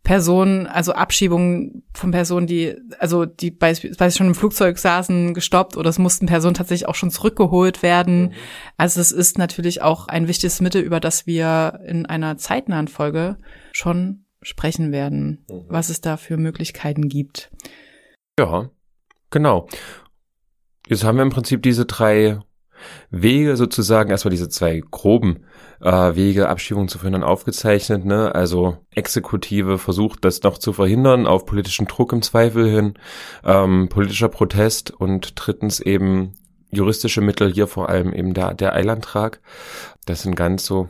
Personen, 0.07 0.69
also 0.69 0.93
Abschiebungen 0.93 1.83
von 1.93 2.13
Personen, 2.13 2.47
die, 2.47 2.77
also 3.01 3.27
die 3.27 3.51
beispielsweise 3.51 4.17
schon 4.17 4.29
im 4.29 4.37
Flugzeug 4.37 4.79
saßen, 4.79 5.35
gestoppt 5.35 5.77
oder 5.77 5.91
es 5.91 5.99
mussten 5.99 6.27
Personen 6.27 6.55
tatsächlich 6.55 6.87
auch 6.87 6.95
schon 6.95 7.11
zurückgeholt 7.11 7.83
werden. 7.83 8.27
Mhm. 8.27 8.33
Also 8.77 9.01
es 9.01 9.11
ist 9.11 9.37
natürlich 9.37 9.83
auch 9.83 10.07
ein 10.07 10.29
wichtiges 10.29 10.61
Mittel, 10.61 10.83
über 10.83 11.01
das 11.01 11.27
wir 11.27 11.81
in 11.85 12.07
einer 12.07 12.37
zeitnahen 12.37 12.87
Folge 12.87 13.37
schon 13.73 14.27
sprechen 14.43 14.93
werden, 14.93 15.45
mhm. 15.51 15.65
was 15.67 15.89
es 15.89 16.01
da 16.01 16.17
für 16.17 16.37
Möglichkeiten 16.37 17.09
gibt. 17.09 17.51
Ja, 18.39 18.71
genau. 19.31 19.67
Jetzt 20.87 21.03
haben 21.03 21.17
wir 21.17 21.23
im 21.23 21.31
Prinzip 21.31 21.65
diese 21.65 21.85
drei 21.85 22.39
Wege 23.11 23.57
sozusagen, 23.57 24.11
erstmal 24.11 24.31
diese 24.31 24.49
zwei 24.49 24.83
groben 24.91 25.45
äh, 25.81 26.15
Wege, 26.15 26.49
Abschiebung 26.49 26.89
zu 26.89 26.99
verhindern, 26.99 27.23
aufgezeichnet. 27.23 28.05
Ne? 28.05 28.35
Also 28.35 28.79
Exekutive 28.91 29.79
versucht 29.79 30.25
das 30.25 30.43
noch 30.43 30.59
zu 30.59 30.73
verhindern, 30.73 31.27
auf 31.27 31.47
politischen 31.47 31.87
Druck 31.87 32.13
im 32.13 32.23
Zweifel 32.23 32.69
hin, 32.69 32.95
ähm, 33.45 33.89
politischer 33.89 34.29
Protest 34.29 34.91
und 34.91 35.33
drittens 35.37 35.81
eben 35.81 36.33
juristische 36.71 37.21
Mittel, 37.21 37.53
hier 37.53 37.67
vor 37.67 37.89
allem 37.89 38.13
eben 38.13 38.35
der, 38.35 38.55
der 38.55 38.75
Eilantrag. 38.75 39.41
Das 40.05 40.23
sind 40.23 40.35
ganz 40.35 40.67
so 40.67 40.89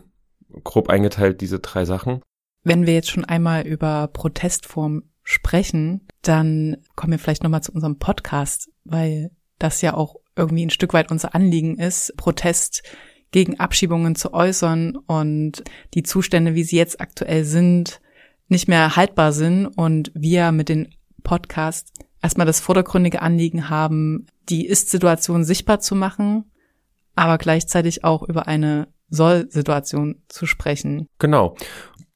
grob 0.65 0.89
eingeteilt, 0.89 1.41
diese 1.41 1.59
drei 1.59 1.85
Sachen. 1.85 2.21
Wenn 2.65 2.87
wir 2.87 2.95
jetzt 2.95 3.11
schon 3.11 3.25
einmal 3.25 3.67
über 3.67 4.09
Protestform 4.09 5.05
sprechen, 5.23 6.07
dann 6.23 6.79
kommen 6.95 7.13
wir 7.13 7.19
vielleicht 7.19 7.43
nochmal 7.43 7.63
zu 7.63 7.73
unserem 7.73 7.99
Podcast, 7.99 8.71
weil 8.85 9.31
das 9.59 9.83
ja 9.83 9.95
auch 9.95 10.17
irgendwie 10.37 10.67
ein 10.67 10.71
Stück 10.71 10.93
weit 10.93 11.11
unser 11.11 11.35
Anliegen 11.35 11.79
ist, 11.79 12.15
Protest 12.17 12.83
gegen 13.33 13.59
Abschiebungen 13.59 14.15
zu 14.15 14.33
äußern 14.33 14.97
und 14.97 15.65
die 15.95 16.03
Zustände, 16.03 16.55
wie 16.55 16.65
sie 16.65 16.77
jetzt 16.77 17.01
aktuell 17.01 17.45
sind, 17.45 18.01
nicht 18.49 18.69
mehr 18.69 18.97
haltbar 18.97 19.33
sind 19.33 19.67
und 19.67 20.13
wir 20.15 20.53
mit 20.53 20.69
den 20.69 20.95
Podcasts 21.25 21.93
erstmal 22.23 22.47
das 22.47 22.61
vordergründige 22.61 23.23
Anliegen 23.23 23.69
haben, 23.69 24.27
die 24.49 24.67
Ist-Situation 24.67 25.45
sichtbar 25.45 25.81
zu 25.81 25.95
machen, 25.95 26.45
aber 27.15 27.39
gleichzeitig 27.39 28.05
auch 28.05 28.23
über 28.23 28.47
eine 28.47 28.89
Soll-Situation 29.09 30.23
zu 30.29 30.47
sprechen. 30.47 31.09
Genau. 31.19 31.57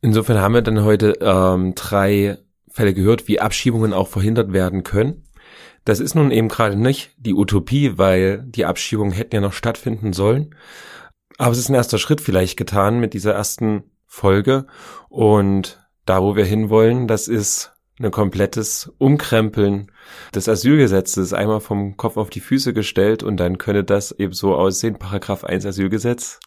Insofern 0.01 0.39
haben 0.39 0.55
wir 0.55 0.63
dann 0.63 0.85
heute 0.85 1.19
ähm, 1.21 1.75
drei 1.75 2.39
Fälle 2.69 2.95
gehört, 2.95 3.29
wie 3.29 3.41
Abschiebungen 3.41 3.93
auch 3.93 4.09
verhindert 4.09 4.53
werden 4.53 4.85
können. 4.85 5.25
Das 5.91 5.99
ist 5.99 6.15
nun 6.15 6.31
eben 6.31 6.47
gerade 6.47 6.77
nicht 6.77 7.11
die 7.17 7.35
Utopie, 7.35 7.99
weil 7.99 8.45
die 8.47 8.65
Abschiebungen 8.65 9.11
hätten 9.11 9.35
ja 9.35 9.41
noch 9.41 9.53
stattfinden 9.53 10.13
sollen. 10.13 10.55
Aber 11.37 11.51
es 11.51 11.59
ist 11.59 11.69
ein 11.69 11.75
erster 11.75 11.99
Schritt 11.99 12.21
vielleicht 12.21 12.57
getan 12.57 13.01
mit 13.01 13.13
dieser 13.13 13.33
ersten 13.33 13.83
Folge. 14.07 14.69
Und 15.09 15.85
da, 16.07 16.23
wo 16.23 16.37
wir 16.37 16.45
hinwollen, 16.45 17.09
das 17.09 17.27
ist 17.27 17.73
ein 17.99 18.13
komplettes 18.13 18.93
Umkrempeln 18.99 19.91
des 20.33 20.49
Asylgesetzes. 20.49 21.33
Einmal 21.33 21.59
vom 21.59 21.97
Kopf 21.97 22.17
auf 22.19 22.31
die 22.31 22.39
Füße 22.39 22.73
gestellt 22.73 23.25
und 23.25 23.39
dann 23.39 23.59
könnte 23.59 23.83
das 23.83 24.13
eben 24.13 24.33
so 24.33 24.55
aussehen. 24.55 24.97
Paragraph 24.97 25.43
1 25.43 25.67
Asylgesetz. 25.67 26.39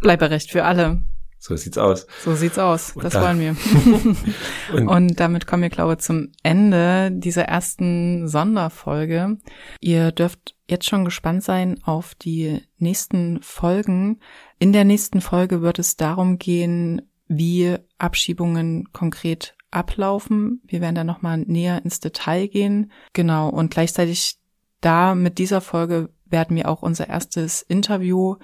Bleiberecht 0.00 0.50
für 0.50 0.64
alle. 0.64 1.00
So 1.46 1.56
sieht's 1.56 1.76
aus. 1.76 2.06
So 2.22 2.34
sieht's 2.34 2.58
aus. 2.58 2.94
Das 2.98 3.12
da- 3.12 3.20
wollen 3.20 3.38
wir. 3.38 3.54
Und- 4.72 4.88
und, 4.88 5.20
damit 5.20 5.46
kommen 5.46 5.62
wir, 5.62 5.68
glaube 5.68 5.92
ich, 5.92 5.98
zum 5.98 6.32
Ende 6.42 7.10
dieser 7.12 7.42
ersten 7.44 8.28
Sonderfolge. 8.28 9.36
Ihr 9.78 10.10
dürft 10.10 10.54
jetzt 10.70 10.88
schon 10.88 11.04
gespannt 11.04 11.44
sein 11.44 11.78
auf 11.84 12.14
die 12.14 12.62
nächsten 12.78 13.42
Folgen. 13.42 14.20
In 14.58 14.72
der 14.72 14.86
nächsten 14.86 15.20
Folge 15.20 15.60
wird 15.60 15.78
es 15.78 15.96
darum 15.96 16.38
gehen, 16.38 17.02
wie 17.28 17.76
Abschiebungen 17.98 18.90
konkret 18.94 19.54
ablaufen. 19.70 20.62
Wir 20.64 20.80
werden 20.80 20.94
da 20.94 21.04
nochmal 21.04 21.36
näher 21.36 21.84
ins 21.84 22.00
Detail 22.00 22.46
gehen. 22.46 22.90
Genau. 23.12 23.50
Und 23.50 23.70
gleichzeitig 23.70 24.38
da 24.80 25.14
mit 25.14 25.36
dieser 25.36 25.60
Folge 25.60 26.08
werden 26.24 26.56
wir 26.56 26.70
auch 26.70 26.80
unser 26.80 27.06
erstes 27.10 27.60
Interview 27.60 28.36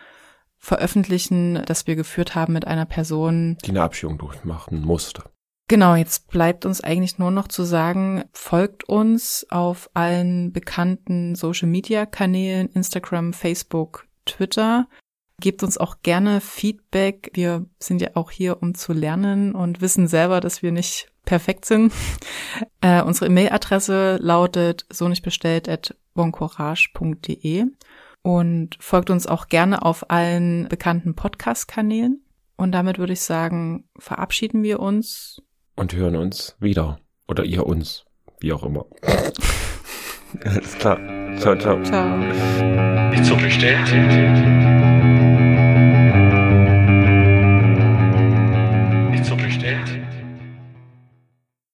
veröffentlichen, 0.60 1.62
das 1.66 1.86
wir 1.86 1.96
geführt 1.96 2.34
haben 2.34 2.52
mit 2.52 2.66
einer 2.66 2.86
Person, 2.86 3.56
Die 3.64 3.70
eine 3.70 3.82
Abschiebung 3.82 4.18
durchmachen 4.18 4.82
musste. 4.82 5.24
Genau, 5.68 5.94
jetzt 5.94 6.28
bleibt 6.28 6.66
uns 6.66 6.80
eigentlich 6.80 7.18
nur 7.18 7.30
noch 7.30 7.48
zu 7.48 7.62
sagen, 7.62 8.24
folgt 8.32 8.84
uns 8.88 9.46
auf 9.50 9.88
allen 9.94 10.52
bekannten 10.52 11.36
Social-Media-Kanälen, 11.36 12.68
Instagram, 12.70 13.32
Facebook, 13.32 14.06
Twitter. 14.26 14.88
Gebt 15.40 15.62
uns 15.62 15.78
auch 15.78 16.02
gerne 16.02 16.40
Feedback. 16.40 17.30
Wir 17.34 17.66
sind 17.78 18.02
ja 18.02 18.10
auch 18.14 18.32
hier, 18.32 18.60
um 18.60 18.74
zu 18.74 18.92
lernen 18.92 19.54
und 19.54 19.80
wissen 19.80 20.08
selber, 20.08 20.40
dass 20.40 20.62
wir 20.62 20.72
nicht 20.72 21.10
perfekt 21.24 21.64
sind. 21.64 21.92
Äh, 22.82 23.02
unsere 23.02 23.26
E-Mail-Adresse 23.26 24.16
lautet 24.20 24.86
so 24.90 25.06
nicht 25.06 25.22
bestellt 25.22 25.68
at 25.68 25.94
boncourage.de 26.14 27.66
und 28.22 28.76
folgt 28.80 29.10
uns 29.10 29.26
auch 29.26 29.48
gerne 29.48 29.82
auf 29.82 30.10
allen 30.10 30.68
bekannten 30.68 31.14
Podcast-Kanälen. 31.14 32.22
Und 32.56 32.72
damit 32.72 32.98
würde 32.98 33.14
ich 33.14 33.22
sagen, 33.22 33.84
verabschieden 33.98 34.62
wir 34.62 34.80
uns 34.80 35.40
Und 35.76 35.94
hören 35.94 36.16
uns 36.16 36.56
wieder. 36.60 36.98
Oder 37.26 37.44
ihr 37.44 37.64
uns. 37.64 38.04
Wie 38.40 38.52
auch 38.52 38.64
immer. 38.64 38.86
Alles 40.44 40.78
klar. 40.78 40.98
Ciao, 41.38 41.56
ciao. 41.56 41.82
Ciao. 41.82 42.16
Nicht 43.10 43.24
so 43.24 43.36
bestellt. 43.36 44.79